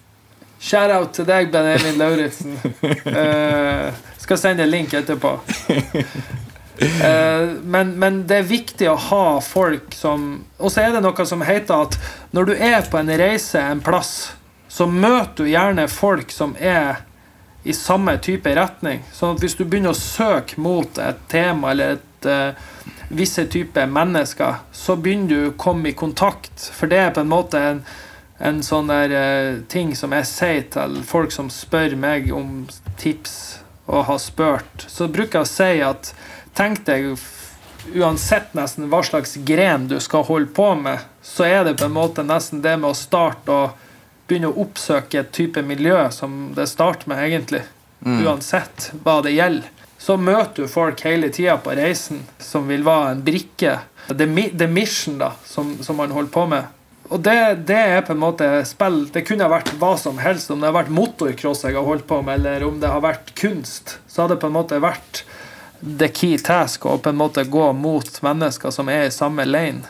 [0.64, 2.58] Shout-out til deg, Benjamin Lauritzen.
[3.06, 5.36] uh, skal sende en link etterpå.
[6.84, 10.24] Uh, men, men det er viktig å ha folk som
[10.58, 11.98] Og så er det noe som heter at
[12.34, 14.34] når du er på en reise en plass,
[14.68, 17.04] så møter du gjerne folk som er
[17.64, 19.04] i samme type retning.
[19.16, 22.72] Sånn at hvis du begynner å søke mot et tema eller et uh,
[23.14, 26.70] visse typer mennesker, så begynner du å komme i kontakt.
[26.76, 27.84] For det er på en måte en,
[28.44, 32.66] en sånn der uh, ting som jeg sier til folk som spør meg om
[33.00, 33.38] tips
[33.88, 34.88] og har spurt.
[34.88, 36.12] Så bruker jeg å si at
[36.58, 37.16] tenk deg
[37.96, 41.96] uansett nesten hva slags gren du skal holde på med, så er det på en
[41.96, 43.83] måte nesten det med å starte og
[44.34, 47.64] begynne å oppsøke et type miljø som det starter med, egentlig.
[48.04, 49.70] Uansett hva det gjelder.
[50.04, 53.78] Så møter du folk hele tida på reisen som vil være en brikke.
[54.10, 56.66] The, the mission, da, som, som man holder på med.
[57.14, 57.36] Og det,
[57.70, 60.52] det er på en måte spill Det kunne ha vært hva som helst.
[60.52, 63.32] Om det har vært motocross jeg har holdt på med, eller om det har vært
[63.40, 65.24] kunst, så har det på en måte vært
[65.84, 69.84] the key task å på en måte gå mot mennesker som er i samme lane.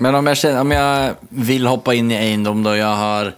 [0.00, 3.32] Men om jeg, kjenner, om jeg vil hoppe inn i eiendom, da jeg har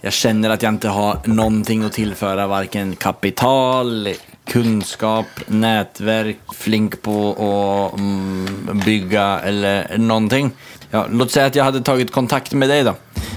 [0.00, 4.08] jag känner att jag inte har någonting att tillföra, varken kapital,
[4.44, 10.50] kunnskap, nätverk, flink på att mm, bygga eller någonting.
[10.90, 12.94] Ja, låt säga att jag hade tagit kontakt med dig då.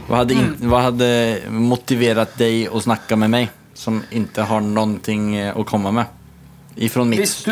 [0.08, 5.32] Vad hade, in, vad hade motiverat dig att snacka med mig som inte har någonting
[5.32, 6.06] ting att komma med?
[6.76, 7.48] Ifrån mitt Visst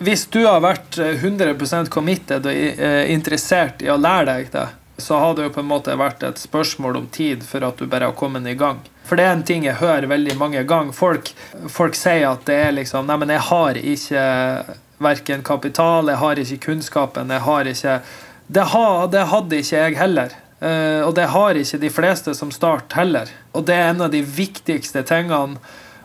[0.00, 4.62] Hvis du har vært eh, 100 committed og eh, interessert i å lære deg det,
[5.02, 7.88] så har det jo på en måte vært et spørsmål om tid for at du
[7.90, 8.80] bare har kommet i gang.
[9.08, 10.94] For det er en ting jeg hører veldig mange ganger.
[10.94, 11.32] Folk,
[11.72, 14.24] folk sier at det er liksom Nei, men jeg har ikke
[15.00, 18.00] verken kapital, jeg har ikke kunnskapen, jeg har ikke
[18.50, 20.32] Det, ha, det hadde ikke jeg heller.
[20.60, 23.30] Uh, og det har ikke de fleste som starter heller.
[23.54, 25.60] Og det er en av de viktigste tingene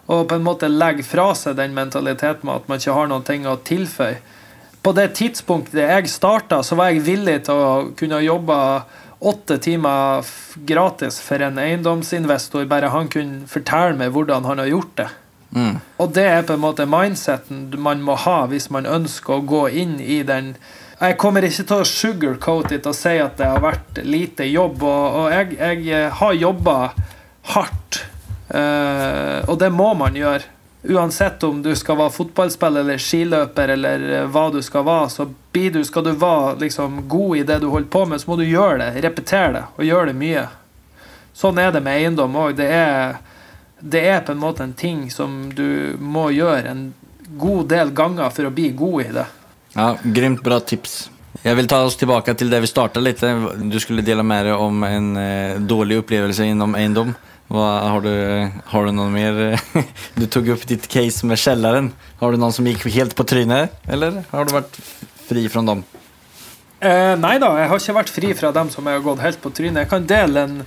[0.06, 3.26] å på en måte legge fra seg den mentaliteten med at man ikke har noen
[3.26, 4.22] ting å tilføye.
[4.86, 8.58] På det tidspunktet jeg starta, så var jeg villig til å kunne jobbe
[9.26, 10.28] åtte timer
[10.70, 15.08] gratis for en eiendomsinvestor, bare han kunne fortelle meg hvordan han har gjort det.
[15.56, 15.76] Mm.
[16.04, 19.68] Og det er på en måte mindseten man må ha hvis man ønsker å gå
[19.72, 20.56] inn i den
[21.00, 24.84] Jeg kommer ikke til å sugarcoat it og si at det har vært lite jobb,
[24.84, 26.76] og, og jeg, jeg har jobba
[27.52, 28.00] hardt.
[28.48, 30.55] Uh, og det må man gjøre.
[30.88, 35.26] Uansett om du skal være fotballspiller eller skiløper eller eh, hva du skal være, så
[35.52, 38.46] du, skal du være liksom, god i det du holder på med, så må du
[38.46, 39.02] gjøre det.
[39.08, 40.46] Repetere det, og gjøre det mye.
[41.36, 42.54] Sånn er det med eiendom òg.
[42.60, 42.70] Det,
[43.80, 46.86] det er på en måte en ting som du må gjøre en
[47.40, 49.26] god del ganger for å bli god i det.
[49.76, 51.10] Ja, grymt bra tips.
[51.44, 53.22] Jeg vil ta oss tilbake til det vi starta litt.
[53.22, 57.16] Du skulle dele mer om en eh, opplevelse innom inom
[57.48, 59.60] Vad, har, du, har du noen mer?
[60.18, 61.92] Du tok opp ditt case med kjelleren.
[62.22, 63.76] Har du noen som gikk helt på trynet?
[63.86, 64.80] Eller har du vært
[65.28, 65.84] fri fra dem?
[66.86, 69.42] Eh, nei da, jeg har ikke vært fri fra dem som jeg har gått helt
[69.42, 69.86] på trynet.
[69.86, 70.58] Jeg kan dele en,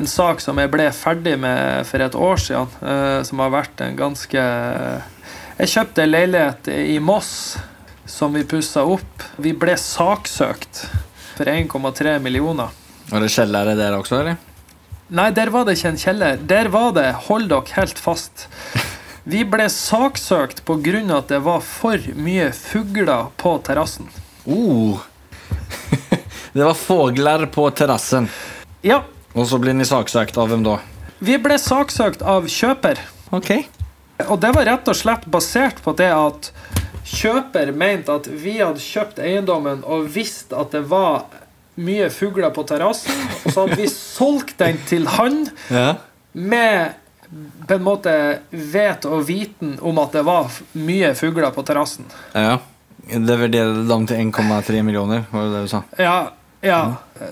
[0.00, 3.84] en sak som jeg ble ferdig med for et år siden, eh, som har vært
[3.84, 4.46] en ganske
[5.54, 7.30] Jeg kjøpte en leilighet i Moss
[8.10, 9.28] som vi pussa opp.
[9.36, 10.82] Vi ble saksøkt
[11.36, 12.74] for 1,3 millioner.
[13.12, 14.53] Var det kjellere der også, eller?
[15.08, 16.38] Nei, der var det ikke en kjeller.
[16.48, 18.46] Der var det, hold dere helt fast
[19.28, 24.08] Vi ble saksøkt av at det var for mye fugler på terrassen.
[24.44, 25.00] Oh!
[26.52, 28.28] det var fugler på terrassen.
[28.82, 29.02] Ja,
[29.34, 30.78] Og så blir ni saksøkt av hvem da?
[31.24, 32.98] vi ble saksøkt av kjøper.
[33.32, 33.50] Ok.
[34.28, 36.50] Og det var rett og slett basert på det at
[37.08, 41.24] kjøper mente at vi hadde kjøpt eiendommen og visste at det var
[41.76, 45.94] mye fugler på terrassen, og så hadde vi solgt den til han Ja.
[46.34, 46.94] med
[47.66, 48.12] på en måte
[48.50, 52.04] vet og viten om at det var mye fugler på terrassen.
[52.34, 52.58] ja.
[53.04, 55.82] Det värderade dem til 1,3 millioner, var det det du sa?
[55.98, 56.30] Ja,
[56.64, 56.78] ja.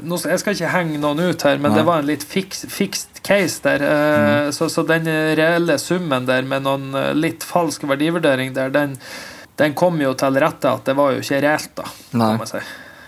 [0.05, 1.79] Nå, jeg skal ikke henge noen ut her, men Nei.
[1.79, 3.81] det var en litt fiks, fixed case der.
[3.81, 4.53] Mm.
[4.53, 8.99] Så, så den reelle summen der med noen eh, litt falsk verdivurdering der, den,
[9.57, 11.89] den kom jo til rette at det var jo ikke reelt, da.
[12.13, 12.29] Nei.
[12.35, 12.61] Kan man si.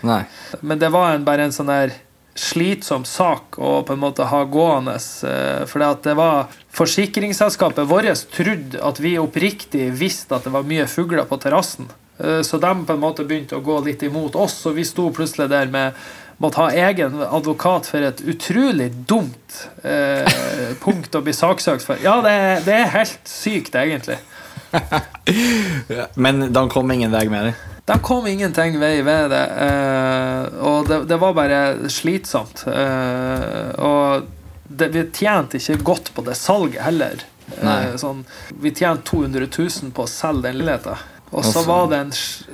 [0.05, 0.25] Nej.
[0.61, 1.93] Men det var en, bare en sånn der
[2.35, 4.95] slitsom sak å på en måte ha gående.
[5.27, 10.85] eh, For det var Forsikringsselskapet vårt trodde at vi oppriktig visste at det var mye
[10.91, 11.87] fugler på terrassen.
[12.19, 15.09] Eh, Så de på en måte begynte å gå litt imot oss, og vi sto
[15.15, 15.93] plutselig der med
[16.37, 20.27] måtte ha egen advokat for et utrolig dumt eh,
[20.83, 21.95] punkt å bli saksøkt for.
[22.03, 24.17] Ja, det, er- det er helt sykt, egentlig.
[26.15, 27.55] Men de kom ingen vei med det?
[27.85, 29.43] De kom ingenting vei ved det.
[29.61, 31.59] eh, og det, det var bare
[31.93, 32.63] slitsomt.
[32.67, 34.25] Eh, og
[34.67, 37.21] det, vi tjente ikke godt på det salget heller.
[37.61, 38.23] Eh, sånn,
[38.57, 40.97] vi tjente 200 000 på å selge den leiligheten.
[41.35, 42.11] Og så Altså- var, det en,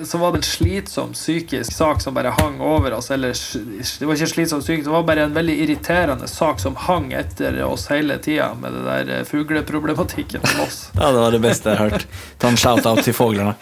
[0.07, 3.11] så var det en slitsom psykisk sak som bare hang over oss.
[3.11, 7.11] Eller det var ikke slitsom psykisk, det var bare en veldig irriterende sak som hang
[7.13, 10.89] etter oss hele tida med det der fugleproblematikken med oss.
[10.99, 12.07] Ja, det var det beste jeg har hørt.
[12.41, 13.53] Ta en shout-out til fuglene.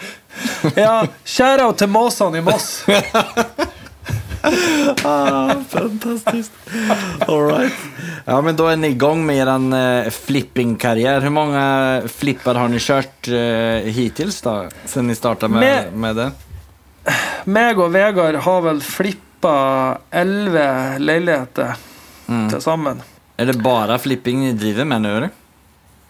[0.75, 2.83] Ja, shout-out til måsene i Moss!
[5.69, 6.51] Fantastisk
[7.27, 7.73] All right.
[8.25, 9.51] Ja, men da er ni igång med er
[10.05, 11.21] eh, flipping-karriär.
[11.25, 11.63] Hur många
[12.07, 16.29] flippar har ni kjørt uh, hittills da, siden ni starta med, Med- med det?
[17.49, 19.55] Meg og Vegard har vel flippa
[20.11, 21.75] elleve leiligheter
[22.29, 22.43] Mm.
[22.51, 22.99] til sammen.
[23.41, 25.09] Er det bare flipping ni driver med nå?
[25.17, 25.31] eller?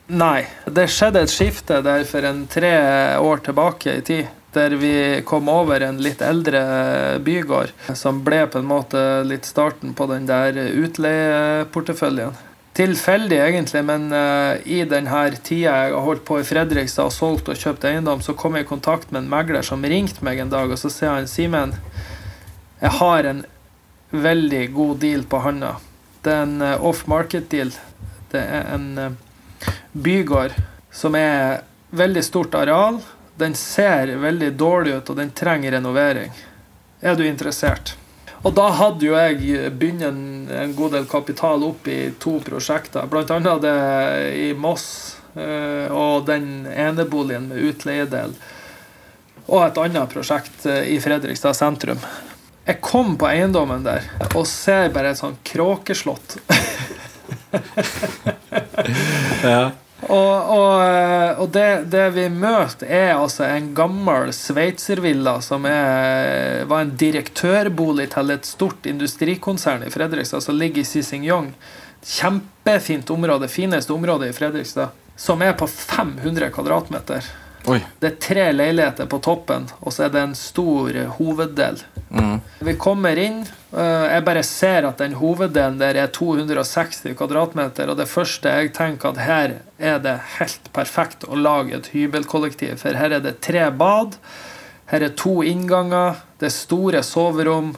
[0.09, 2.73] Nei, det skjedde et skifte der for en tre
[3.21, 4.35] år tilbake i tid.
[4.55, 9.93] Der vi kom over en litt eldre bygård, som ble på en måte litt starten
[9.93, 12.33] på den der utleieporteføljen.
[12.79, 17.53] Tilfeldig, egentlig, men eh, i denne tida jeg har holdt på i Fredrikstad og solgt
[17.53, 20.49] og kjøpt eiendom, så kom jeg i kontakt med en megler som ringte meg en
[20.49, 21.75] dag, og så sier han Simen,
[22.81, 23.45] jeg har en
[24.09, 25.75] veldig god deal på handa.
[26.25, 27.75] Det er en eh, off-market-deal.
[28.33, 29.17] Det er en eh,
[29.91, 30.53] bygård
[30.91, 32.99] som er veldig stort areal.
[33.39, 36.31] Den ser veldig dårlig ut, og den trenger renovering.
[37.01, 37.95] Er du interessert?
[38.43, 40.21] Og da hadde jo jeg begynt en,
[40.51, 43.75] en god del kapital opp i to prosjekter, annet det
[44.39, 48.35] i Moss eh, og den eneboligen med utleiedel.
[49.49, 51.99] Og et annet prosjekt eh, i Fredrikstad sentrum.
[52.69, 56.37] Jeg kom på eiendommen der og ser bare et sånt kråkeslott.
[60.07, 66.63] Og, og, eh, og det, det vi møter, er altså en gammel sveitservilla som er,
[66.69, 71.51] var en direktørbolig til et stort industrikonsern i Fredrikstad, som ligger i Sissingjong.
[71.99, 74.95] Kjempefint område, fineste området i Fredrikstad.
[75.19, 77.27] Som er på 500 kvadratmeter.
[77.67, 77.81] Oj.
[77.99, 81.81] Det er tre leiligheter på toppen, og så er det en stor eh, hoveddel.
[82.09, 82.37] Mm.
[82.65, 83.41] Vi kommer inn.
[83.75, 87.89] eh, Jeg bare ser at den hoveddelen der er 260 kvadratmeter.
[87.91, 92.77] Og det første jeg tenker at her er det helt perfekt å lage et hybelkollektiv.
[92.81, 94.15] For her er det tre bad.
[94.89, 96.23] Her er to innganger.
[96.39, 97.75] Det er store soverom.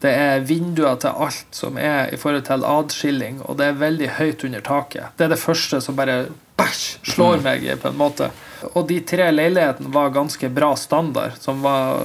[0.00, 4.08] Det er vinduer til alt som er i forhold til adskilling, og det er veldig
[4.18, 5.06] høyt under taket.
[5.16, 6.26] Det er det første som bare
[6.56, 8.30] bæsj, slår meg, på en måte.
[8.72, 12.02] Og de tre leilighetene var ganske bra standard, som var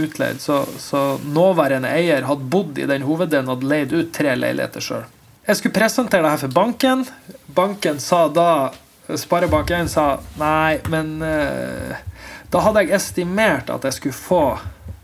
[0.00, 0.40] utleid.
[0.40, 4.84] Så, så nåværende eier hadde bodd i den hoveddelen og hadde leid ut tre leiligheter
[4.84, 5.08] sjøl.
[5.46, 7.04] Jeg skulle presentere det her for banken.
[7.56, 8.50] Banken sa da
[9.10, 10.04] Sparebank1 sa
[10.38, 11.96] nei, men uh,
[12.52, 14.44] da hadde jeg estimert at jeg skulle få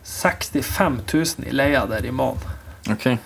[0.06, 2.52] 65 000 i leia der i måneden.
[2.92, 3.18] Okay.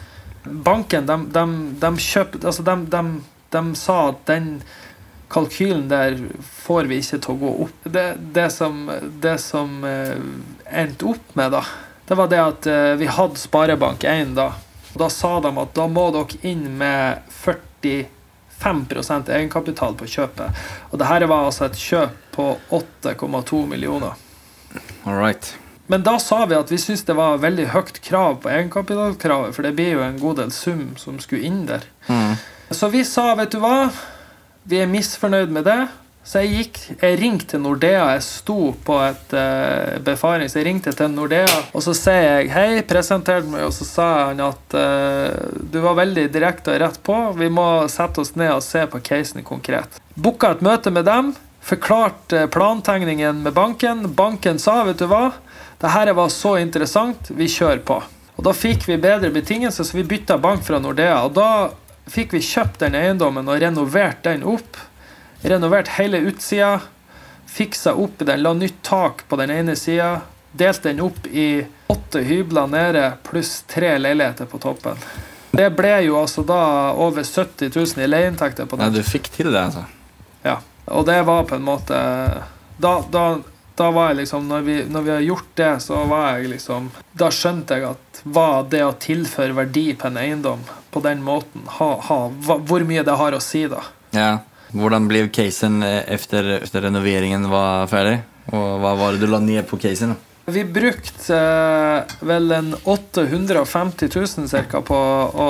[0.45, 1.45] Banken, de, de,
[1.77, 3.03] de kjøpte Altså, de, de,
[3.53, 4.63] de sa at den
[5.31, 7.85] kalkylen der får vi ikke til å gå opp.
[7.85, 8.91] Det, det som,
[9.23, 10.17] det som eh,
[10.83, 11.63] endte opp med, da,
[12.11, 14.49] det var det at eh, vi hadde Sparebank1 da.
[14.91, 20.49] Og da sa de at da må dere inn med 45% egenkapital på kjøpet.
[20.91, 22.45] Og det her var altså et kjøp på
[22.81, 24.13] 8,2 millioner.
[25.05, 25.59] All right.
[25.91, 29.63] Men da sa vi at vi syntes det var veldig høyt krav på egenkapitalkravet, for
[29.67, 31.83] det blir jo en god del sum som skulle inn der.
[32.07, 32.35] Mm.
[32.71, 33.89] Så vi sa, vet du hva,
[34.69, 35.81] vi er misfornøyd med det.
[36.31, 40.67] Så jeg gikk, jeg ringte til Nordea, jeg sto på et uh, befaring, så jeg
[40.69, 44.77] ringte til Nordea, og så sier jeg hei, presenterte meg, og så sa han at
[44.77, 48.85] uh, du var veldig direkte og rett på, vi må sette oss ned og se
[48.93, 49.97] på casen konkret.
[50.15, 51.33] Booka et møte med dem,
[51.65, 54.07] forklarte plantegningen med banken.
[54.15, 55.31] Banken sa, vet du hva,
[55.81, 58.01] det her var så interessant, vi kjører på.
[58.37, 61.19] Og da fikk vi bedre betingelser, så vi bytta bank fra Nordea.
[61.27, 61.49] Og da
[62.11, 64.77] fikk vi kjøpt den eiendommen og renovert den opp.
[65.43, 66.81] Renovert hele utsida.
[67.51, 70.21] Fiksa opp den, la nytt tak på den ene sida.
[70.53, 74.99] Delt den opp i åtte hybler nede pluss tre leiligheter på toppen.
[75.51, 76.61] Det ble jo altså da
[76.95, 79.01] over 70 000 i leieinntekter på Ja, den.
[79.01, 79.83] du fikk til det altså?
[80.47, 80.61] Ja.
[80.87, 81.97] Og det var på en måte
[82.81, 83.25] Da, da,
[83.77, 86.87] da var jeg liksom når vi, når vi har gjort det, så var jeg liksom
[87.19, 91.67] Da skjønte jeg at hva det å tilføre verdi på en eiendom på den måten
[91.79, 92.19] ha, ha,
[92.67, 93.83] Hvor mye det har å si, da.
[94.17, 94.31] Ja.
[94.71, 98.21] Hvordan ble casen etter, efter, efter renoveringen var ferdig?
[98.55, 100.15] Og hva var det du la ned på casen?
[100.15, 100.31] da?
[100.51, 105.49] Vi brukte eh, vel en 850 000 cirka på å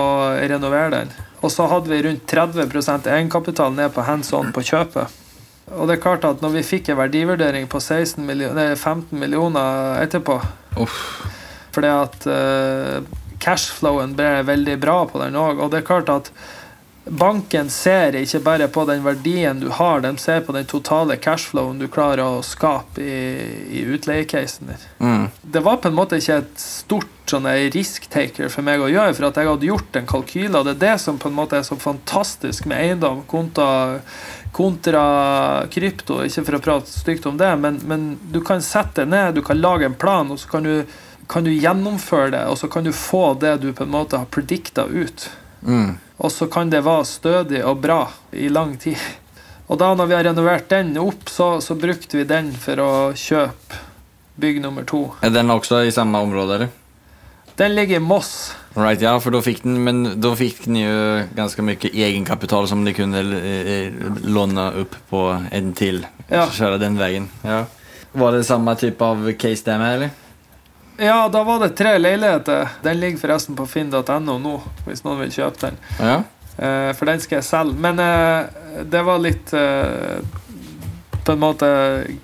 [0.51, 1.13] renovere den.
[1.41, 5.21] Og så hadde vi rundt 30% egenkapital ned på hands on på kjøpet.
[5.71, 9.15] Og det er klart at når vi fikk en verdivurdering på 16 millioner, nei, 15
[9.21, 10.41] millioner etterpå
[10.81, 10.99] Uff.
[11.71, 12.99] Fordi at eh,
[13.41, 15.61] cashflowen ble veldig bra på den òg.
[15.61, 16.33] Og det er klart at
[17.05, 21.81] banken ser ikke bare på den verdien du har, de ser på den totale cashflowen
[21.81, 23.23] du klarer å skape i,
[23.81, 24.85] i utleiecasen din.
[24.99, 25.25] Mm.
[25.43, 29.31] Det var på en måte ikke et stort sånn risk-taker for meg å gjøre, for
[29.31, 31.67] at jeg hadde gjort en kalkyle, og det er det som på en måte er
[31.67, 34.01] så fantastisk med eiendom kontra,
[34.55, 35.05] kontra
[35.73, 36.21] krypto.
[36.27, 39.45] Ikke for å prate stygt om det, men, men du kan sette det ned, du
[39.47, 40.83] kan lage en plan, og så kan du,
[41.31, 44.31] kan du gjennomføre det, og så kan du få det du på en måte har
[44.35, 45.29] predikta ut.
[45.63, 45.95] Mm.
[46.21, 48.03] Og så kan det være stødig og bra
[48.35, 48.99] i lang tid.
[49.71, 52.91] Og da når vi har renovert den opp, så, så brukte vi den for å
[53.15, 53.79] kjøpe
[54.41, 55.05] bygg nummer to.
[55.23, 56.73] Er den også i samme område, eller?
[57.61, 58.57] Den ligger i Moss.
[58.75, 60.95] Right, ja, for da fikk den men da fikk den jo
[61.37, 63.23] ganske mye egenkapital som de kunne
[64.25, 66.03] låne opp på en til.
[66.31, 66.49] Ja.
[66.49, 67.29] Kjøre den veien.
[67.47, 67.65] Ja.
[68.13, 70.19] Var det samme type av case der med, eller?
[71.01, 72.69] Ja, da var det tre leiligheter.
[72.83, 75.79] Den ligger forresten på finn.no nå, hvis noen vil kjøpe den.
[75.97, 76.19] Ja.
[76.61, 77.79] Eh, for den skal jeg selge.
[77.81, 80.21] Men eh, det var litt eh,
[81.25, 81.71] På en måte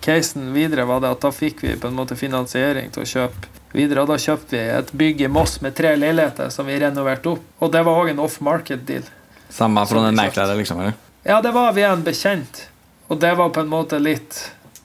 [0.04, 3.48] Casen videre var det at da fikk vi på en måte finansiering til å kjøpe
[3.72, 4.04] videre.
[4.04, 7.46] Og da kjøpte vi et bygg i Moss med tre leiligheter som vi renoverte opp.
[7.64, 9.08] Og det var òg en off market-deal.
[9.48, 10.52] Samme fra den en exakt.
[10.58, 11.00] liksom, eller?
[11.24, 12.66] Ja, det var via en bekjent.
[13.08, 14.36] Og det var på en måte litt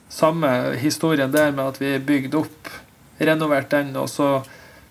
[0.08, 2.72] samme historien der med at vi bygde opp,
[3.20, 4.42] renoverte den, og så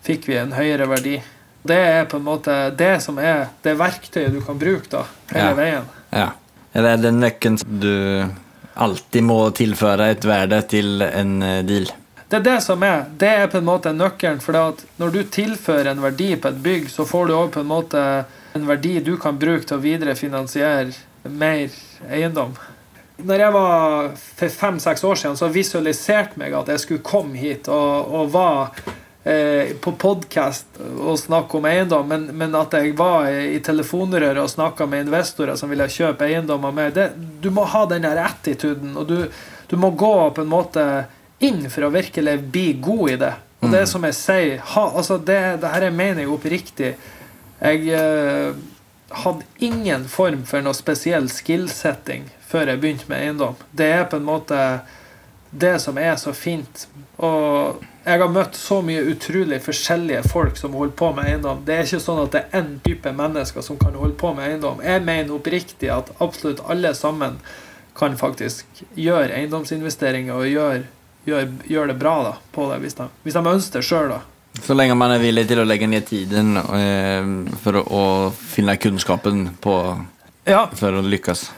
[0.06, 1.18] fikk vi en høyere verdi.
[1.64, 5.04] Det er på en måte det som er det verktøyet du kan bruke da,
[5.34, 5.54] hele Ja.
[5.54, 5.90] veien.
[6.12, 6.30] Ja.
[6.74, 8.30] Eller er det nøkkelen du
[8.76, 11.90] alltid må tilføre et verde til en eh, deal?
[12.32, 13.06] Det er det som er.
[13.20, 14.40] Det er på en måte nøkkelen.
[14.42, 14.56] For
[14.98, 18.04] når du tilfører en verdi på et bygg, så får du òg på en måte
[18.56, 20.94] en verdi du kan bruke til å viderefinansiere
[21.28, 21.70] mer
[22.10, 22.54] eiendom.
[23.24, 27.70] Når jeg var for fem-seks år siden, så visualiserte meg at jeg skulle komme hit
[27.72, 28.72] og, og var
[29.24, 34.50] eh, på podkast og snakke om eiendom, men, men at jeg var i, telefonrøret og
[34.52, 37.12] snakka med investorer som ville kjøpe eiendommer med det,
[37.42, 39.18] Du må ha den der attituden, og du,
[39.70, 40.88] du må gå på en måte
[41.42, 43.34] inn for å virkelig bli god i det.
[43.62, 46.92] Og det er som jeg sier, ha, altså det, det her jeg mener jeg oppriktig.
[47.62, 48.54] Jeg eh,
[49.22, 53.56] hadde ingen form for noe spesiell skillsetting før jeg begynte med eiendom.
[53.72, 54.58] Det er på en måte
[55.52, 56.86] det som er så fint.
[57.22, 61.60] Og jeg har møtt så mye utrolig forskjellige folk som holder på med eiendom.
[61.68, 64.48] Det er ikke sånn at det er én type mennesker som kan holde på med
[64.48, 64.82] eiendom.
[64.86, 67.38] Jeg mener oppriktig at absolutt alle sammen
[67.98, 70.84] kan faktisk gjøre eiendomsinvesteringer og gjøre,
[71.28, 74.16] gjøre, gjøre det bra da, på det, hvis de, hvis de ønsker det sjøl.
[74.62, 77.28] Så lenge man er villig til å legge ned tiden eh,
[77.64, 79.76] for å, å finne kunnskapen på,
[80.48, 81.52] Ja, for å lyckas.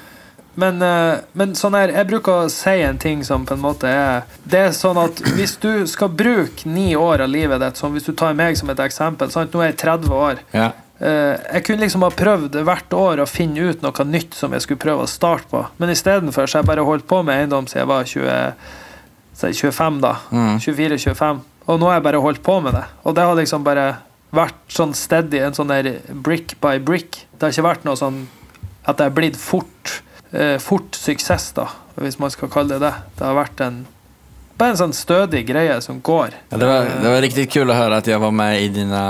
[0.55, 3.89] Men, eh, men sånn her, jeg bruker å si en ting som på en måte
[3.89, 7.93] er Det er sånn at hvis du skal bruke ni år av livet ditt, som
[7.95, 9.51] hvis du tar meg som et eksempel sant?
[9.53, 10.43] Nå er jeg 30 år.
[10.53, 10.71] Ja.
[11.01, 14.61] Eh, Jeg kunne liksom ha prøvd hvert år å finne ut noe nytt som jeg
[14.61, 15.65] skulle prøve å starte på.
[15.79, 18.53] Men istedenfor så har jeg bare holdt på med eiendom siden jeg var 20,
[19.33, 20.13] si 25, da.
[20.31, 20.59] Mm.
[20.61, 21.41] 24-25.
[21.67, 22.85] Og nå har jeg bare holdt på med det.
[23.05, 23.87] Og det har liksom bare
[24.33, 27.25] vært sånn steady, en sånn der brick by brick.
[27.33, 28.27] Det har ikke vært noe sånn
[28.85, 30.01] at det har blitt fort,
[30.33, 31.69] eh, fort suksess, da,
[32.01, 32.93] hvis man skal kalle det det.
[33.17, 33.83] Det har vært en
[34.53, 36.35] bare en sånn stødig greie som går.
[36.51, 39.01] Ja, det, var, det var riktig kul å høre at jeg var med i dine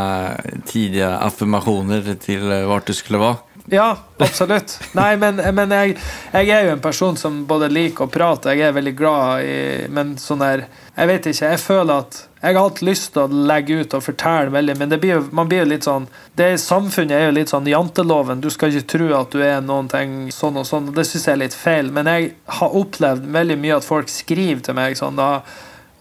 [0.70, 3.53] tidlige affirmasjoner til hvor du skulle vara.
[3.66, 4.80] Ja, absolutt.
[4.94, 5.96] Nei, men, men jeg,
[6.34, 9.58] jeg er jo en person som både liker å prate, jeg er veldig glad i
[9.94, 10.66] Men sånn der
[10.98, 14.04] Jeg vet ikke, jeg føler at Jeg har hatt lyst til å legge ut og
[14.04, 17.52] fortelle veldig, men det blir, man blir jo litt sånn det Samfunnet er jo litt
[17.52, 18.42] sånn janteloven.
[18.42, 21.36] Du skal ikke tro at du er noen ting sånn og sånn, det syns jeg
[21.36, 21.92] er litt feil.
[21.94, 25.30] Men jeg har opplevd veldig mye at folk skriver til meg sånn da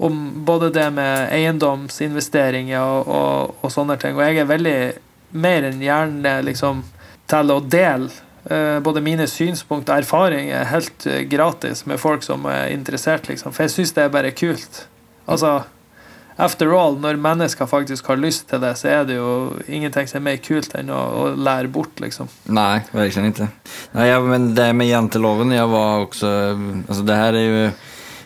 [0.02, 0.16] om
[0.48, 4.16] både det med eiendomsinvesteringer og, og, og sånne ting.
[4.16, 4.78] Og jeg er veldig
[5.44, 6.82] mer enn gjerne liksom
[7.32, 8.10] til å dele
[8.44, 13.54] eh, både mine synspunkt og erfaringer helt eh, gratis med folk som er interessert, liksom.
[13.54, 14.86] For jeg syns det er bare kult.
[15.26, 15.62] Altså
[16.40, 19.32] After all, når mennesker faktisk har lyst til det, så er det jo
[19.68, 22.30] ingenting som er mer kult enn å, å lære bort, liksom.
[22.48, 23.48] Nei, virkelig ikke.
[23.92, 27.66] Nei, jag, men det med janteloven, jeg var også Altså, det her er jo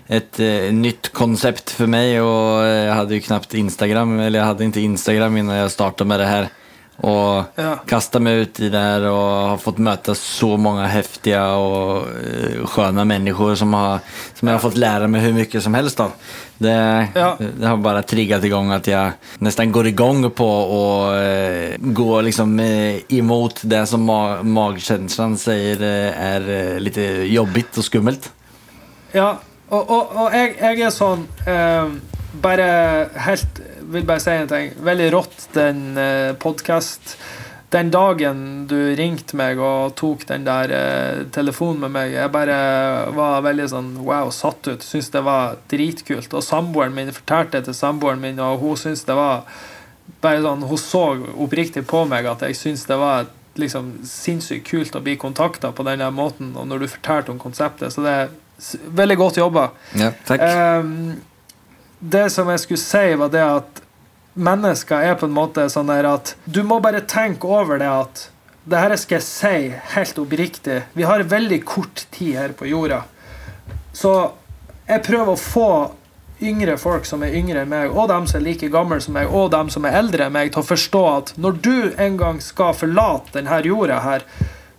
[0.07, 4.71] et eh, nytt konsept for meg, og jeg hadde jo knapt Instagram, eller jeg hadde
[4.71, 6.49] ikke Instagram innan jeg starta med det här.
[6.99, 7.77] Och Ja.
[7.87, 12.67] kastade mig ut i det här och har fått möta så många häftiga och eh,
[12.67, 13.99] sköna människor som, har,
[14.35, 16.11] som jag har fått lära mig hur mycket som helst av.
[16.59, 17.37] Det, Ja.
[17.61, 22.61] det har bara triggat igång att jag nästan går igång på och eh, gå liksom
[22.61, 28.33] eh, emot det som ma- magkänslan säger eh, är lite jobbigt och skummelt.
[29.13, 29.39] Ja,
[29.69, 31.87] og, og, og jeg, jeg er sånn eh,
[32.43, 32.67] Bare
[33.15, 33.61] helt
[33.93, 34.73] Vil bare si en ting.
[34.83, 37.17] Veldig rått den eh, podkast
[37.71, 42.59] Den dagen du ringte meg og tok den der eh, telefonen med meg, jeg bare
[43.15, 44.87] var veldig sånn wow, satt ut.
[44.87, 46.31] Syns det var dritkult.
[46.35, 49.47] Og samboeren min fortalte det til samboeren min, og hun syns det var
[50.23, 53.27] bare sånn, Hun så oppriktig på meg at jeg syns det var
[53.59, 57.93] liksom sinnssykt kult å bli kontakta på denne måten, og når du fortalte om konseptet.
[57.93, 58.35] Så det er
[59.01, 59.71] veldig godt jobba.
[59.97, 60.45] Ja, takk.
[60.45, 61.17] Ehm,
[61.99, 63.83] det som jeg skulle si, var det at
[64.37, 68.27] mennesker er på en måte sånn der at Du må bare tenke over det at
[68.67, 69.59] Det her skal jeg si
[69.95, 70.81] helt oppriktig.
[70.93, 73.05] Vi har veldig kort tid her på jorda.
[73.95, 74.11] Så
[74.89, 75.69] jeg prøver å få
[76.43, 79.31] yngre folk som er yngre enn meg, og dem som er like gamle som meg,
[79.31, 82.43] og dem som er eldre enn meg, til å forstå at når du en gang
[82.45, 84.27] skal forlate denne jorda her,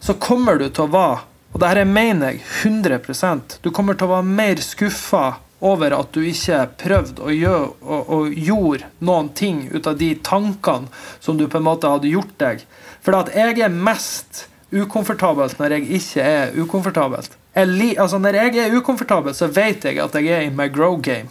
[0.03, 1.23] så kommer du til å være
[1.55, 6.11] Og det her mener jeg 100% Du kommer til å være mer skuffa over at
[6.13, 11.39] du ikke prøvde å gjøre og, og gjorde noen ting ut av de tankene som
[11.39, 12.61] du på en måte hadde gjort deg.
[13.01, 17.37] For at jeg er mest ukomfortabelt når jeg ikke er ukomfortabelt.
[17.57, 20.99] Jeg altså når jeg er ukomfortabel, så vet jeg at jeg er i my grow
[21.01, 21.29] game.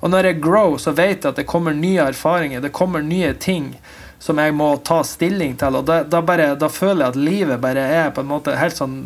[0.00, 3.34] Og når jeg grow, så vet jeg at det kommer nye erfaringer, det kommer nye
[3.38, 3.74] ting
[4.20, 5.78] som jeg må ta stilling til.
[5.78, 8.76] Og da, da, bare, da føler jeg at livet bare er på en måte helt
[8.76, 8.98] sånn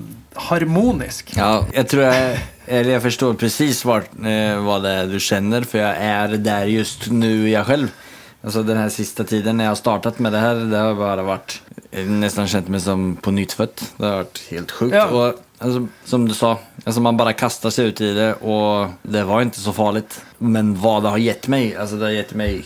[0.49, 1.35] harmonisk.
[1.37, 5.62] Ja, jeg tror jag, eller jag förstår precis vart, eh, vad det är du känner
[5.62, 7.89] för jag är där just nu jag själv.
[8.45, 11.23] Alltså den här sista tiden när jag har startat med det här, det har bara
[11.23, 13.93] varit, eh, nästan känt mig som på nytt fött.
[13.97, 14.95] Det har varit helt sjukt.
[14.97, 15.07] Ja.
[15.07, 19.25] Och, alltså, som du sa, alltså man bara kastar sig ut i det och det
[19.25, 20.21] var inte så farligt.
[20.39, 22.65] Men vad det har gett mig, alltså det har gett mig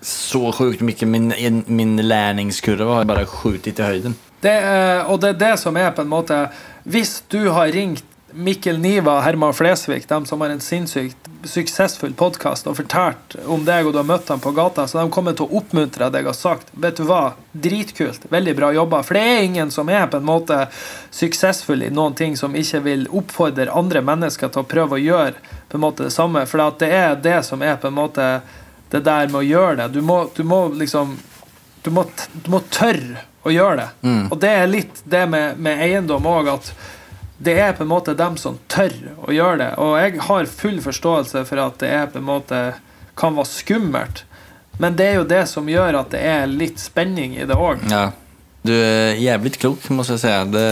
[0.00, 1.08] så sjukt mycket.
[1.08, 4.14] Min, min læringskurve har bare skjutit i høyden.
[4.42, 6.48] Det, er- og det er det som er på en måte
[6.82, 8.04] Hvis du har ringt
[8.34, 13.64] Mikkel Niva og Herman Flesvig, de som har en sinnssykt suksessfull podkast, og fortalt om
[13.66, 16.28] deg og du har møtt dem på gata, så de kommer til å oppmuntre deg
[16.30, 19.02] og sagt Vet du hva, dritkult, veldig bra jobba.
[19.06, 20.58] For det er ingen som er på en måte
[21.10, 25.58] suksessfull i noen ting som ikke vil oppfordre andre mennesker til å prøve å gjøre
[25.68, 26.46] på en måte det samme.
[26.48, 28.30] For det er det som er på en måte
[28.92, 29.90] det der med å gjøre det.
[29.96, 31.18] Du må, du må liksom
[31.82, 33.88] du må, du må tørre å gjøre det.
[34.30, 36.74] Og det er litt det med, med eiendom òg, at
[37.42, 38.94] det er på en måte dem som tør
[39.26, 39.70] å gjøre det.
[39.82, 42.60] Og jeg har full forståelse for at det er på en måte
[43.18, 44.24] kan være skummelt.
[44.80, 47.82] Men det er jo det som gjør at det er litt spenning i det òg.
[47.90, 48.10] Ja.
[48.62, 50.32] Du er jævlig klok må jeg si.
[50.54, 50.66] Det,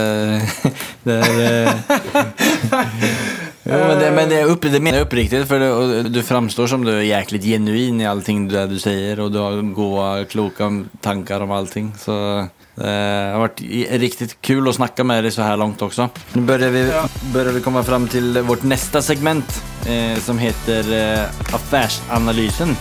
[1.07, 1.73] det är, eh,
[3.67, 6.71] jo, men det, men det, er opp, det mener jeg oppriktig, for det, du framstår
[6.71, 10.71] som du er jæklig genuin i allting det du sier, og du har gode, kloke
[11.03, 11.91] tanker om allting.
[11.99, 12.15] Så
[12.81, 13.61] det har vært
[14.01, 16.09] riktigt kul å snakke med dere så her langt også.
[16.33, 17.03] Nå börjar vi, Ja.
[17.33, 22.75] börjar vi komma fram till vårt neste segment eh, som heter eh, Affärsanalysen.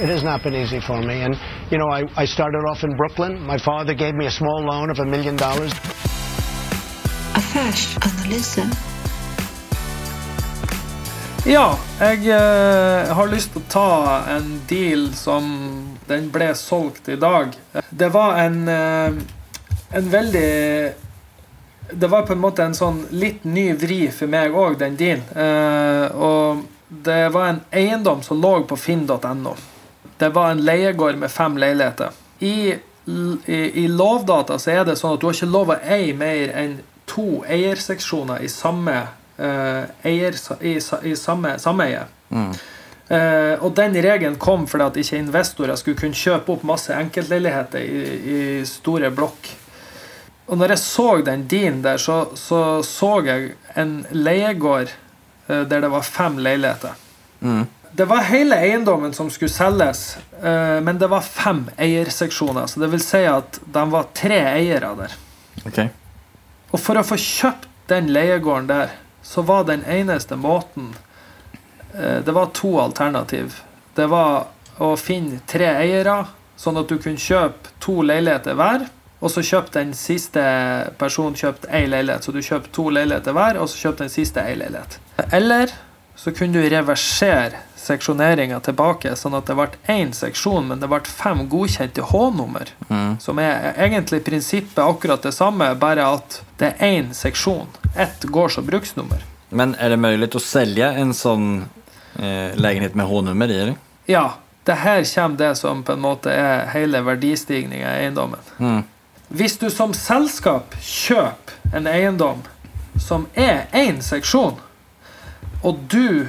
[0.00, 1.22] It has not been easy for me.
[1.22, 1.36] And,
[1.70, 3.40] you know, I, I started off in Brooklyn.
[3.46, 5.72] My father gave me a small loan of a million dollars.
[7.34, 8.93] Affärsanalysen.
[11.44, 13.88] Ja, jeg eh, har lyst til å ta
[14.32, 15.44] en deal som
[16.08, 17.50] den ble solgt i dag.
[17.92, 19.18] Det var en eh,
[19.94, 20.92] en veldig
[21.90, 25.26] Det var på en måte en sånn litt ny vri for meg òg, den dealen.
[25.36, 29.52] Eh, og det var en eiendom som lå på finn.no.
[30.16, 32.16] Det var en leiegård med fem leiligheter.
[32.40, 36.16] I, i, I Lovdata så er det sånn at du har ikke lov å eie
[36.16, 38.96] mer enn to eierseksjoner i samme
[39.38, 40.76] eier, i,
[41.10, 42.04] i samme sameie.
[43.08, 47.84] Eh, og den regelen kom fordi at ikke investorer skulle kunne kjøpe opp masse enkeltleiligheter
[47.84, 48.02] i,
[48.34, 49.50] i store blokk.
[50.48, 54.92] Og når jeg så den din der, så, så så jeg en leiegård
[55.48, 56.96] uh, der det var fem leiligheter.
[57.94, 62.68] Det var hele eiendommen som skulle selges, uh, men det var fem eierseksjoner.
[62.68, 65.16] Så det vil si at de var tre eiere der.
[65.64, 65.88] Okay.
[66.72, 68.92] Og for å få kjøpt den leiegården der,
[69.24, 70.92] så var den eneste måten
[71.94, 73.62] eh, Det var to alternativ.
[73.94, 74.46] Det var
[74.78, 76.24] å finne tre eiere,
[76.56, 78.86] sånn at du kunne kjøpe to leiligheter hver.
[79.24, 80.42] Og så kjøpte den siste
[81.00, 82.26] personen kjøpt ei leilighet.
[82.26, 84.98] Så du kjøpte to leiligheter hver, og så kjøpte den siste ei leilighet.
[85.32, 85.72] Eller
[86.24, 91.02] så kunne du reversere seksjoneringa tilbake, sånn at det ble én seksjon, men det ble
[91.04, 92.70] fem godkjente H-nummer.
[93.20, 97.68] Som er egentlig i prinsippet akkurat det samme, bare at det er én seksjon.
[97.92, 99.20] Ett gårds- og bruksnummer.
[99.52, 101.50] Men er det mulig å selge en sånn
[102.16, 103.60] eh, lägenhet med H-nummer i?
[103.66, 103.76] Eller?
[104.08, 104.26] Ja,
[104.64, 108.84] det her kommer det som på en måte er hele verdistigninga i eiendommen.
[109.28, 112.46] Hvis du som selskap kjøper en eiendom
[112.96, 114.56] som er én seksjon,
[115.64, 116.26] og du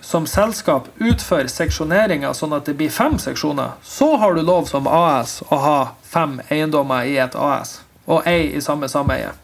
[0.00, 4.88] som selskap utfører seksjoneringa sånn at det blir fem seksjoner, så har du lov som
[4.88, 9.34] AS å ha fem eiendommer i et AS, og ei i samme sameie.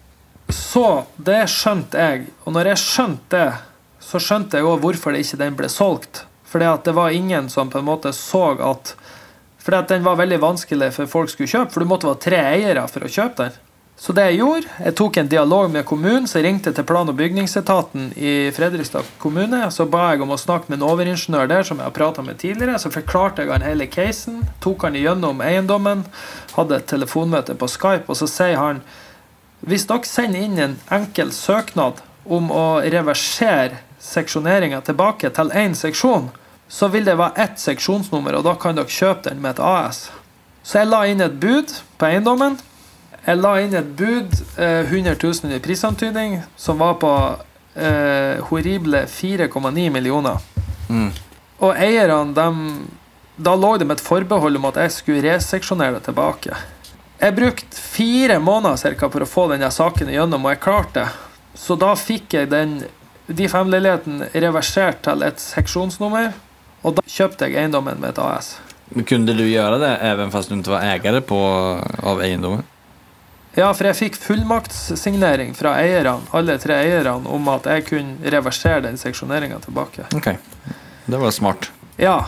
[0.48, 3.52] Så det skjønte jeg, og når jeg skjønte det,
[4.06, 6.24] så skjønte jeg òg hvorfor det ikke den ble solgt.
[6.46, 8.94] Fordi at det var ingen som på en måte så at
[9.66, 12.38] Fordi at den var veldig vanskelig for folk skulle kjøpe, for du måtte være tre
[12.52, 13.56] eiere for å kjøpe den.
[13.96, 17.08] Så det jeg gjorde, jeg tok en dialog med kommunen, så jeg ringte til plan-
[17.08, 19.62] og bygningsetaten i Fredrikstad kommune.
[19.72, 22.36] Så ba jeg om å snakke med en overingeniør der som jeg har prata med
[22.38, 22.76] tidligere.
[22.78, 26.04] Så forklarte jeg han hele casen, tok han igjennom eiendommen,
[26.58, 28.84] hadde et telefonmøte på Skype, og så sier han
[29.66, 36.28] hvis dere sender inn en enkel søknad om å reversere seksjoneringa tilbake til én seksjon,
[36.68, 40.10] så vil det være ett seksjonsnummer, og da kan dere kjøpe den med et AS.
[40.62, 42.58] Så jeg la inn et bud på eiendommen.
[43.26, 47.10] Jeg la inn et bud, eh, 100 000 i prisantydning, som var på
[47.74, 50.38] eh, horrible 4,9 millioner.
[50.88, 51.10] Mm.
[51.58, 53.02] Og eierne, de
[53.36, 56.56] Da lå det med et forbehold om at jeg skulle reseksjonere det tilbake.
[57.20, 61.10] Jeg brukte fire måneder cirka, for å få denne saken igjennom, og jeg klarte det.
[61.52, 62.78] Så da fikk jeg den,
[63.28, 66.32] de fem leilighetene reversert til et seksjonsnummer,
[66.80, 68.54] og da kjøpte jeg eiendommen med et AS.
[68.94, 72.64] Men kunne du gjøre det even fast du ikke var eier av egendomen?
[73.56, 78.82] Ja, for jeg fikk fullmaktssignering fra eierne, alle tre eierne, om at jeg kunne reversere
[78.84, 80.04] den seksjoneringa tilbake.
[80.16, 80.34] Ok,
[81.08, 81.70] det var smart.
[81.96, 82.18] Ja.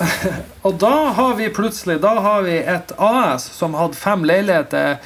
[0.66, 4.96] Og da har vi plutselig Da har vi et AS som hadde fem leiligheter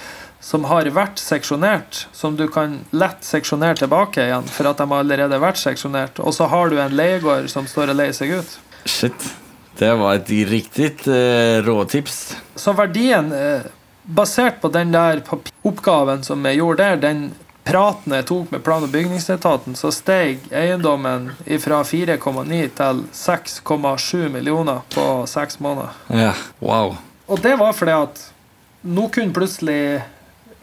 [0.42, 5.04] som har vært seksjonert, som du kan lett seksjonere tilbake igjen, for at de har
[5.04, 6.18] allerede vært seksjonert.
[6.18, 8.56] Og så har du en leiegård som står og leier seg ut.
[8.90, 9.28] Shit,
[9.78, 12.18] det var et riktig eh, råtips.
[12.58, 13.70] Så verdien, eh,
[14.02, 15.22] basert på den der
[15.62, 17.22] oppgaven som jeg gjorde der, den
[17.64, 21.30] praten jeg tok med plan- og bygningsetaten, så steg eiendommen
[21.62, 25.94] fra 4,9 til 6,7 millioner på seks måneder.
[26.10, 26.96] Ja, wow.
[27.26, 28.24] Og det var fordi at
[28.82, 30.02] nå kunne plutselig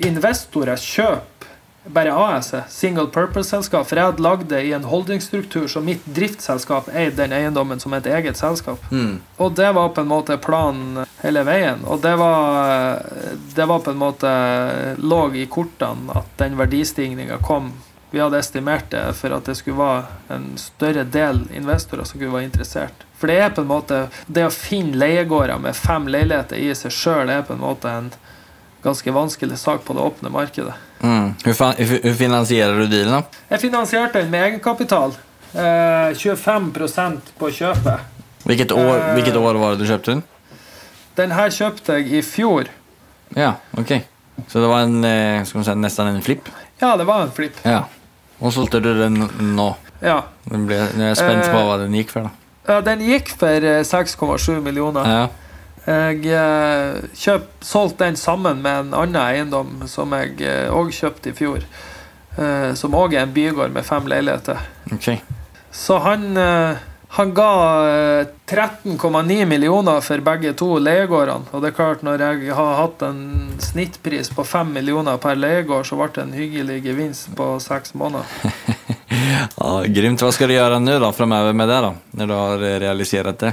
[0.03, 1.38] investorer kjøpe
[1.83, 6.89] bare AS-et, single purpose-selskap, for jeg hadde lagd det i en holdingsstruktur så mitt driftsselskap
[6.91, 8.83] eide den eiendommen som et eget selskap.
[8.91, 9.19] Mm.
[9.37, 11.85] Og det var på en måte planen hele veien.
[11.87, 12.99] Og det var,
[13.55, 14.31] det var på en måte
[14.99, 17.71] lå i kortene at den verdistigninga kom.
[18.11, 22.33] Vi hadde estimert det for at det skulle være en større del investorer som kunne
[22.33, 23.05] være interessert.
[23.19, 26.93] For det er på en måte Det å finne leiegårder med fem leiligheter i seg
[26.95, 28.11] sjøl er på en måte en
[28.81, 30.77] ganske vanskelig sak på det åpne markedet.
[31.01, 31.33] Mm.
[31.45, 33.23] Hur, fan, hur, finansierar du dealen?
[33.49, 35.13] Jeg finansierte den med egenkapital.
[35.53, 36.71] Eh, 25
[37.39, 37.99] på kjøpet.
[38.43, 39.15] Vilket år, Eh.
[39.15, 40.23] vilket år var det du köpte den?
[41.15, 42.67] Den her kjøpte jeg i fjor.
[43.35, 44.03] Ja, okej.
[44.47, 46.49] Så det var en, eh, säga, nästan en flipp?
[46.79, 47.55] Ja, det var en flipp.
[47.63, 47.83] Ja.
[48.39, 49.75] Och sålde du den nå?
[49.99, 50.23] Ja.
[50.43, 51.65] Den ble, är jag spänd på Eh.
[51.67, 52.29] vad den gick för då.
[52.65, 55.19] Ja, den gikk for eh, 6,7 millioner.
[55.19, 55.27] Ja.
[55.89, 60.37] Jeg eh, kjøp, solgte den sammen med en annen eiendom som jeg
[60.69, 61.65] òg kjøpte i fjor.
[62.39, 64.61] Eh, som òg er en bygård med fem leiligheter.
[64.93, 65.19] Okay.
[65.71, 66.77] Så han, eh,
[67.17, 67.51] han ga
[67.89, 71.49] eh, 13,9 millioner for begge to leiegårdene.
[71.51, 73.23] Og det er klart, når jeg har hatt en
[73.59, 78.25] snittpris på 5 millioner per leiegård, så ble det en hyggelig gevinst på seks måneder.
[79.59, 80.21] Ja, grymt.
[80.21, 83.51] Hva skal du gjøre nå da, fremover med det da, når du har realisert det?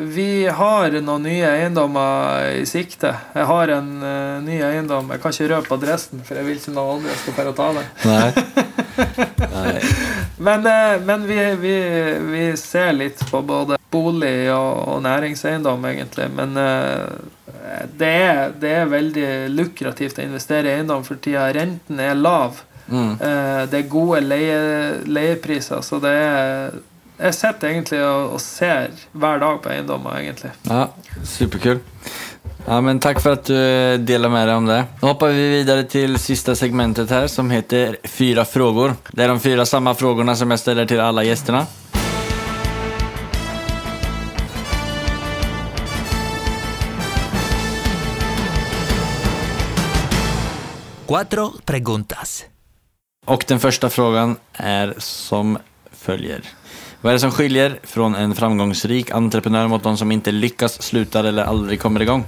[0.00, 3.10] Vi har noen nye eiendommer i sikte.
[3.34, 5.08] Jeg har en uh, ny eiendom.
[5.10, 7.66] Jeg kan ikke røpe adressen, for jeg vil ikke noen andre skal fære og ta
[7.74, 7.88] den.
[8.06, 8.28] Nei.
[9.56, 9.72] Nei.
[10.46, 11.72] Men, uh, men vi, vi,
[12.30, 16.28] vi ser litt på både bolig og, og næringseiendom, egentlig.
[16.30, 21.48] Men uh, det, er, det er veldig lukrativt å investere i eiendom for tida.
[21.56, 22.62] Renten er lav.
[22.86, 23.18] Mm.
[23.68, 24.60] Det er gode leie,
[25.04, 26.78] leiepriser, så det er
[27.18, 30.52] Jeg sitter egentlig og, og ser hver dag på eiendommer, egentlig.
[30.68, 30.84] Ja,
[31.26, 31.80] superkul.
[32.62, 34.76] Ja, men takk for at du deler med deg om det.
[35.00, 38.94] Nå hopper vi videre til sista segmentet her, som heter Fyra frågor.
[39.10, 41.64] Det er de fyra samme spørsmålene som jeg stiller til alle gjestene.
[51.08, 52.44] Cuatro preguntas.
[53.26, 55.58] Och den første frågan er som
[55.92, 56.44] följer.
[57.00, 61.24] Vad är det som skiljer från en framgångsrik entreprenör mot de som inte lyckas, slutar
[61.24, 62.24] eller aldri kommer igång?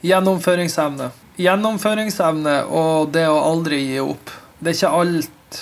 [0.00, 1.10] Gjennomføringsevne.
[1.36, 4.30] Gjennomføringsevne og det å aldri gi opp.
[4.58, 5.60] Det er ikke alt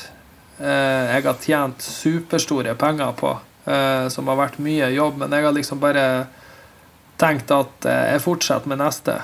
[0.58, 3.36] eh, jeg har tjent superstore penger på,
[3.70, 6.04] eh, som har vært mye jobb, men jeg har liksom bare
[7.16, 9.20] tenkt at eh, jeg fortsetter med neste.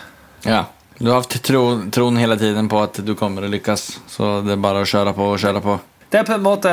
[0.47, 0.69] Ja,
[1.01, 4.53] Du har hatt tro, troen hele tiden på at du kommer å lykkes, så det
[4.53, 5.79] er bare å kjøre på og kjøre på.
[6.11, 6.71] Det er på en måte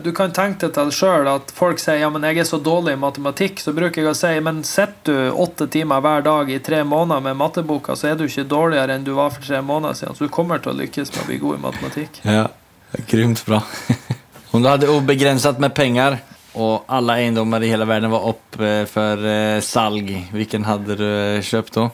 [0.00, 2.94] Du kan tenke deg til sjøl at folk sier ja, men jeg er så dårlig
[2.96, 3.60] i matematikk.
[3.60, 7.20] Så bruker jeg å si men sitter du åtte timer hver dag i tre måneder
[7.26, 10.16] med matteboka, så er du ikke dårligere enn du var for tre måneder siden.
[10.16, 12.22] Så du kommer til å lykkes med å bli god i matematikk.
[12.24, 12.46] Ja,
[13.10, 13.60] Grymt bra.
[14.54, 16.20] Om du hadde ubegrenset med penger,
[16.54, 21.42] og alle eiendommer i hele verden var oppe for eh, salg, hvilken hadde du eh,
[21.42, 21.88] kjøpt da?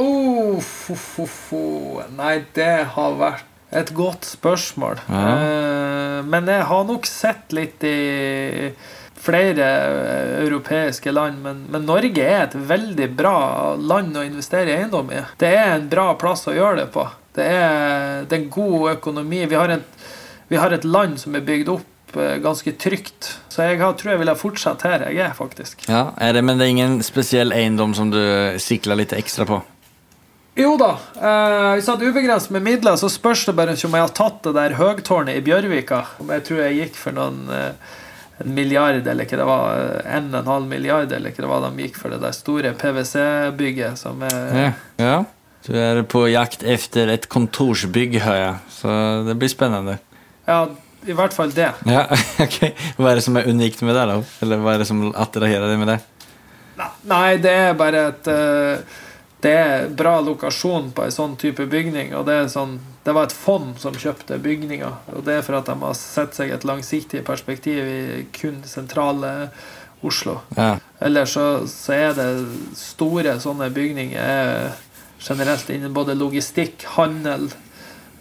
[0.00, 0.56] Oh.
[2.16, 5.00] Nei, det har vært et godt spørsmål.
[5.08, 5.22] Ja.
[5.36, 8.72] Eh, men jeg har nok sett litt i
[9.22, 13.36] flere eh, europeiske land, men, men Norge er et veldig bra
[13.78, 15.22] land å investere i eiendom i.
[15.40, 17.06] Det er en bra plass å gjøre det på.
[17.36, 19.44] Det er, det er god økonomi.
[19.48, 20.04] Vi har, et,
[20.50, 23.36] vi har et land som er bygd opp eh, ganske trygt.
[23.52, 25.86] Så jeg har, tror jeg ville fortsatt her jeg er, faktisk.
[25.88, 28.20] Ja, er det, Men det er ingen spesiell eiendom som du
[28.60, 29.62] sikler litt ekstra på?
[30.58, 30.90] Jo da.
[31.16, 34.42] Eh, hvis jeg hadde ubegrenset med midler, så spørs det bare om jeg har tatt
[34.44, 36.02] det der høgtårnet i Bjørvika.
[36.20, 37.92] Om jeg tror jeg gikk for noen eh,
[38.42, 41.52] en milliard, eller ikke det var eh, en og en halv milliard, eller ikke det
[41.54, 44.72] var de gikk for det der store PwC-bygget som er Ja.
[45.00, 45.16] ja.
[45.62, 48.56] Du er på jakt etter et kontorsbygg, hører jeg.
[48.80, 48.94] Så
[49.28, 49.94] det blir spennende.
[50.48, 50.64] Ja,
[51.06, 51.68] i hvert fall det.
[51.86, 52.02] Ja,
[52.44, 52.58] ok.
[52.98, 54.16] Hva er det som er unikt med det, da?
[54.42, 56.00] Eller hva er det som attraherer deg med det?
[57.06, 58.98] Nei, det er bare et eh,
[59.42, 62.12] Det er bra lokasjon på en sånn type bygning.
[62.14, 64.92] Og det er sånn Det var et fond som kjøpte bygninga.
[65.16, 68.02] Og det er for at de har sett seg et langsiktig perspektiv i
[68.36, 69.50] kun sentrale
[70.02, 70.36] Oslo.
[70.54, 70.76] Ja.
[71.02, 72.28] Ellers så, så er det
[72.78, 74.72] store sånne bygninger er
[75.22, 77.50] generelt innen både logistikk, handel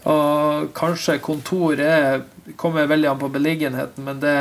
[0.10, 2.24] og kanskje kontor er,
[2.58, 4.36] kommer veldig an på beliggenheten, men det,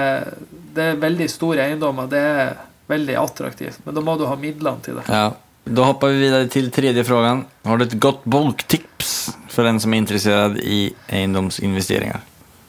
[0.77, 2.09] det er veldig store eiendommer.
[2.09, 2.55] Det er
[2.91, 5.05] veldig attraktivt, men da må du ha midlene til det.
[5.09, 5.29] Ja.
[5.71, 7.45] Da hopper vi videre til tredje frågan.
[7.65, 10.81] Har du et godt boktips for den som er interessert i
[11.15, 12.25] eiendomsinvesteringer?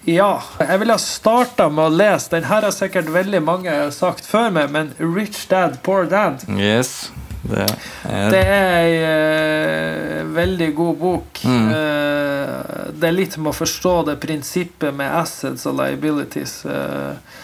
[0.06, 4.50] Ja, jeg ville starta med å lese Den her har sikkert veldig mange sagt før
[4.54, 6.46] meg, men Rich Dad, Poor Dad.
[6.58, 7.12] Yes.
[7.42, 7.66] Det
[8.06, 11.42] er Det er ei uh, veldig god bok.
[11.46, 11.70] Mm.
[11.74, 16.60] Uh, det er litt med å forstå det prinsippet med assets og liabilities.
[16.66, 17.40] eh,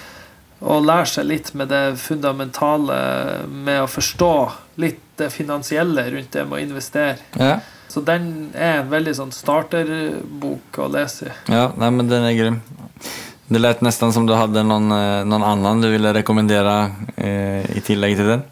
[0.60, 2.98] og lære seg litt med det fundamentale
[3.48, 4.34] med å forstå
[4.82, 7.18] litt det finansielle rundt det med å investere.
[7.38, 7.60] Ja.
[7.88, 11.34] Så den er en veldig sånn starterbok å lese i.
[11.54, 12.60] Ja, nei, men den er grym.
[13.48, 16.76] Det lät nesten som du hadde noen, eh, noen annen du ville rekommendere
[17.16, 18.44] eh, i tillegg til den.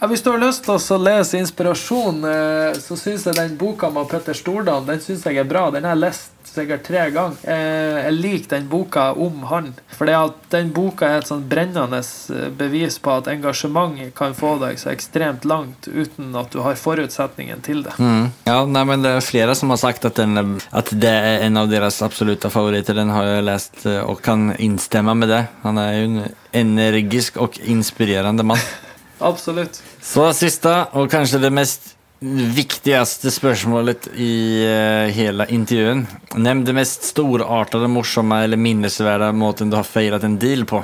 [0.00, 3.92] Ja, hvis du har lyst til å lese inspirasjon, eh, så syns jeg den boka
[3.94, 5.68] med Petter Stordalen den synes jeg er bra.
[5.70, 7.36] Den har jeg lest sikkert tre ganger.
[7.44, 9.72] Eh, Jeg liker den boka om han.
[9.96, 14.34] For det at den boka er et sånn brennende eh, bevis på at engasjement kan
[14.34, 17.94] få deg så ekstremt langt uten at du har forutsetningen til det.
[17.98, 18.30] Mm.
[18.48, 21.46] Ja, nei, men det er flere som har sagt at, den, er- at det er
[21.46, 22.94] en av deres absolutte favoritter.
[22.98, 25.44] Den har jeg lest eh, og kan innstemme med det.
[25.62, 26.20] Han er jo en
[26.64, 28.60] energisk og inspirerende mann.
[29.20, 29.82] Absolutt.
[30.00, 31.90] Så siste, og kanskje det mest
[32.20, 34.32] viktigste spørsmålet i
[34.68, 36.06] uh, hele intervjuen.
[36.36, 40.82] Nevn det mest storartede, morsomme eller minnesverdige måten du har feiret en deal på.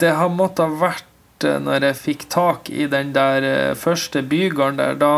[0.00, 4.80] Det har måttet vært eh, når jeg fikk tak i den der eh, første bygården
[4.80, 4.96] der.
[4.98, 5.12] Da,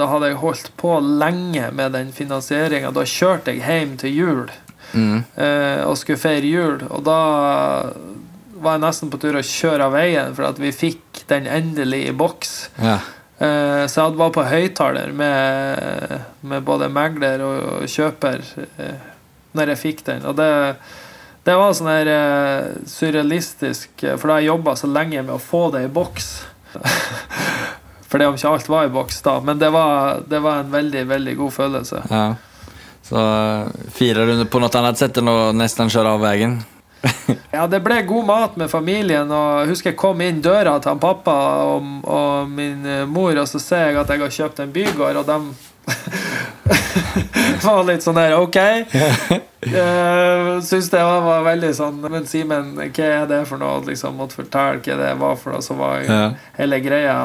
[0.00, 2.90] da hadde jeg holdt på lenge med den finansieringa.
[2.96, 4.46] Da kjørte jeg hjem til jul
[4.94, 5.24] Mm.
[5.34, 6.84] uh, og skulle feire jul.
[6.94, 7.20] Og da
[8.62, 12.06] var jeg nesten på tur å kjøre av veien for at vi fikk den endelig
[12.08, 12.54] i boks.
[12.80, 13.00] Ja.
[13.38, 18.40] Eh, så jeg hadde var på høyttaler med, med både megler og kjøper
[18.80, 19.10] eh,
[19.56, 20.24] når jeg fikk den.
[20.28, 20.48] Og det,
[21.44, 25.66] det var sånn her eh, surrealistisk, for da jeg jobba så lenge med å få
[25.74, 26.30] det i boks.
[28.08, 30.72] for det om ikke alt var i boks da, men det var, det var en
[30.72, 32.04] veldig, veldig god følelse.
[32.10, 32.26] ja.
[33.06, 33.20] Så
[33.94, 36.56] firer du på noe annet sett enn å nesten kjøre av veien?
[37.56, 40.92] Ja, det ble god mat med familien, og jeg husker jeg kom inn døra til
[40.92, 41.36] han pappa
[41.70, 45.22] og, og min eh, mor, og så ser jeg at jeg har kjøpt en bygård,
[45.22, 45.38] og de
[47.66, 48.58] var litt sånn der OK.
[49.66, 53.80] Uh, Syns det var, var veldig sånn Men Simen, hva er det for noe?
[53.88, 55.64] Liksom måtte fortelle hva det var for noe.
[55.64, 56.18] Så var Ja.
[56.54, 57.16] hele greia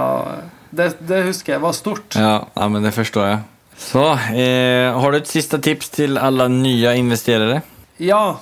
[0.74, 2.16] det, det husker jeg var stort.
[2.18, 3.40] Ja, ja men det forstår jeg.
[3.78, 7.60] Så, eh, har du et siste tips til alle nye investerere?
[8.02, 8.40] Ja,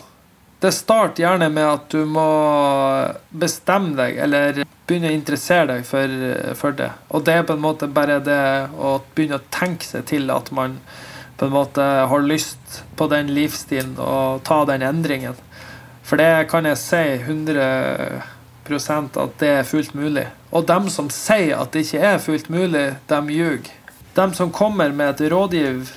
[0.59, 2.29] det starter gjerne med at du må
[3.29, 6.15] bestemme deg, eller begynne å interessere deg for,
[6.59, 6.89] for det.
[7.15, 10.51] Og det er på en måte bare det å begynne å tenke seg til at
[10.55, 10.79] man
[11.39, 15.37] på en måte har lyst på den livsstilen og ta den endringen.
[16.03, 20.27] For det kan jeg si 100% at det er fullt mulig.
[20.51, 23.71] Og dem som sier at det ikke er fullt mulig, de ljuger.
[24.13, 25.93] de som kommer med et rådgiv,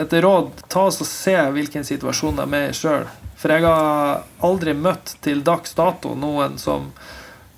[0.00, 3.06] et råd, ta oss og se hvilken situasjon de er i sjøl.
[3.42, 6.92] For jeg har aldri møtt til dags dato noen som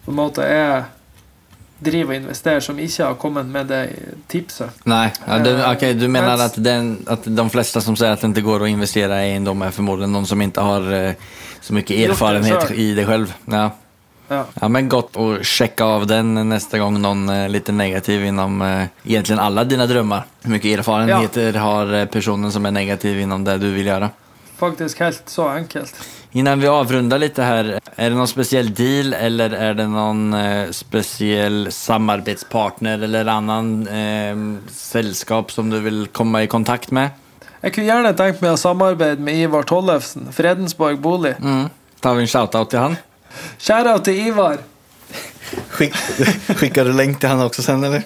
[0.05, 0.87] på en måte er
[1.85, 3.83] driver og investerer, som ikke har kommet med det
[4.31, 4.73] tipset.
[4.89, 8.23] Nei, ja, du, Eh, okej, du mener at, den, at, de fleste som sier at
[8.23, 11.25] det ikke går å investere i eiendom, er formodentlig noen som ikke har eh,
[11.61, 13.35] så mye erfarenhet i det selv?
[13.53, 13.71] Ja.
[14.29, 14.47] Ja.
[14.57, 19.37] ja, men Godt å sjekke av den neste gang noen är litt negativ innom eh,
[19.37, 20.25] alle dine drömmar.
[20.43, 24.09] Hur mye erfarenheter har eh, personen som er negativ innom det du vil göra?
[24.59, 25.95] Faktisk helt så enkelt.
[26.33, 30.71] Innan vi avrundar lite här, är det någon speciell deal eller är det någon eh,
[30.71, 34.37] speciell samarbetspartner eller annan eh,
[34.71, 37.11] sällskap som du vill komma i kontakt med?
[37.65, 41.33] Jeg kunne gjerne tenkt meg å samarbeide med Ivar Tollefsen, Fredensborg bolig.
[41.41, 41.71] Mm.
[42.05, 42.97] Tar vi en shoutout til han?
[43.57, 44.59] Shoutout til Ivar.
[45.71, 45.95] Skick,
[46.59, 48.03] skickar du länk till han också sen eller?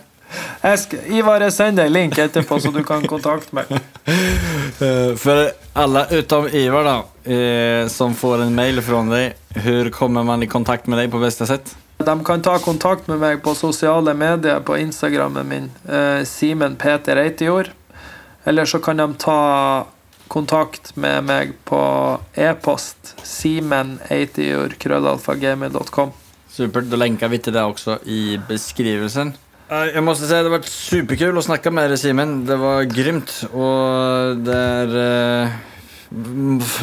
[0.62, 3.72] Jeg skal, Ivar, jeg sender deg en link etterpå, så du kan kontakte meg.
[4.80, 10.22] Eh, för alla utom Ivar då, eh, som får en mail från dig, hur kommer
[10.22, 11.76] man i kontakt med dig på bästa sätt?
[11.96, 17.16] De kan ta kontakt med meg på sosiale medier, på Instagrammen min, eh, Simen Peter
[17.16, 17.70] Eitejord.
[18.44, 19.86] Eller så kan de ta
[20.28, 23.14] kontakt med meg på e-post.
[23.22, 26.10] simeneitior.krøllalfagmail.com.
[26.50, 29.34] Supert, Da lenker vi til det også i beskrivelsen.
[29.68, 32.38] Eh, må si det har vært superkul å snakke med dig Simen.
[32.48, 35.58] Det var grymt Og det er uh,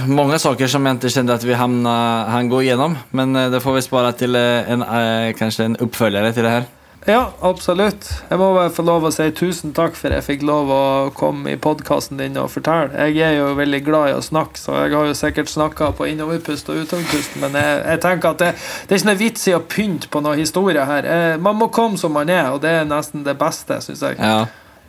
[0.05, 1.95] mange saker som jeg ikke kjente at vi hamna,
[2.29, 2.93] han går gjennom.
[3.17, 6.53] Men eh, det får vi spare till eh, en, uh, kanskje en oppfølger til det
[6.59, 6.67] här.
[7.05, 8.07] Ja, absolutt.
[8.31, 10.79] Jeg må bare få lov å si tusen takk for jeg fikk lov å
[11.13, 12.89] komme i podkasten din og fortelle.
[13.13, 16.07] Jeg er jo veldig glad i å snakke, så jeg har jo sikkert snakka på
[16.09, 19.53] innoverpust og utoverpust, men jeg, jeg tenker at det, det er ikke noe vits i
[19.53, 21.05] å pynte på noe historie her.
[21.05, 24.17] Eh, Man må komme som man er, og det er nesten det beste, syns jeg.
[24.17, 24.47] Ja.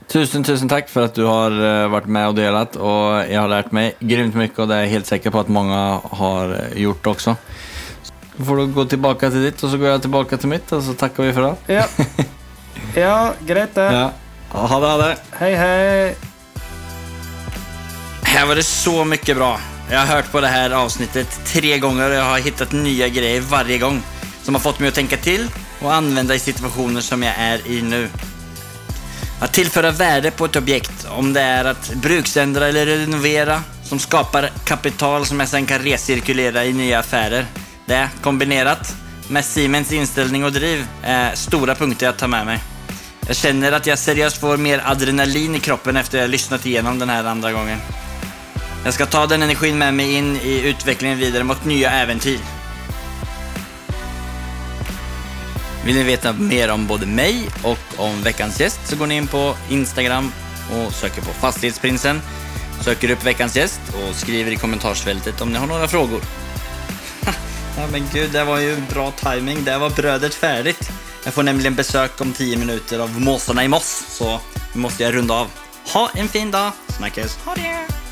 [0.09, 1.53] Tusen, tusen takk for at du har
[1.91, 4.93] vært med og delat og jeg har lært meg grymt mye, og det er jeg
[5.01, 5.81] helt sikker på at mange
[6.23, 7.37] har eh, gjort också.
[8.37, 10.83] Så får du gå tilbake til ditt og så går jeg tilbake til mitt og
[10.85, 11.57] så takker vi for det.
[11.79, 11.87] Ja,
[13.07, 13.19] ja
[13.49, 13.87] greit det.
[13.97, 14.11] Ja.
[14.53, 15.13] Ha det, ha det.
[15.41, 16.15] Hei, hei.
[18.27, 19.55] Her var det så mye bra.
[19.87, 23.45] Jeg har hørt på det her avsnittet tre ganger, og jeg har funnet nye greier
[23.47, 24.03] hver gang
[24.43, 25.47] som har fått meg å tenke til
[25.83, 28.07] og anvende i situasjoner som jeg er i nå.
[29.37, 34.49] Å tilføre verdi på et objekt, om det er å bruksendre eller renovera, som skapar
[34.67, 37.47] kapital som jeg sen kan resirkulere i nye affärer.
[37.87, 38.97] Det, kombinerat
[39.29, 42.59] med Siemens inställning och driv, är stora punkter jag tar med mig.
[43.27, 47.09] Jag känner att jag seriöst får mer adrenalin i kroppen efter jag lyssnat igenom den
[47.09, 47.79] här andra gången.
[48.85, 52.41] Jag ska ta den energin med mig in i utvecklingen vidare mot nya äventyr.
[55.85, 59.27] Vill ni veta mer om både mig och om veckans gäst så går ni in
[59.27, 60.33] på Instagram
[60.73, 62.21] och söker på Fastighetsprinsen.
[62.81, 66.21] Söker upp veckans gäst och skriver i kommentarsfältet om ni har några frågor.
[67.77, 69.65] ja men gud, det var ju bra timing.
[69.65, 70.91] Där var brödet färdigt.
[71.25, 74.41] Jag får nämligen besök om 10 minuter av måsarna i Moss, så
[74.75, 75.51] nu måste jag runda av.
[75.93, 76.73] Ha en fin dag.
[76.89, 77.39] Snackas.
[77.45, 78.06] Ha det!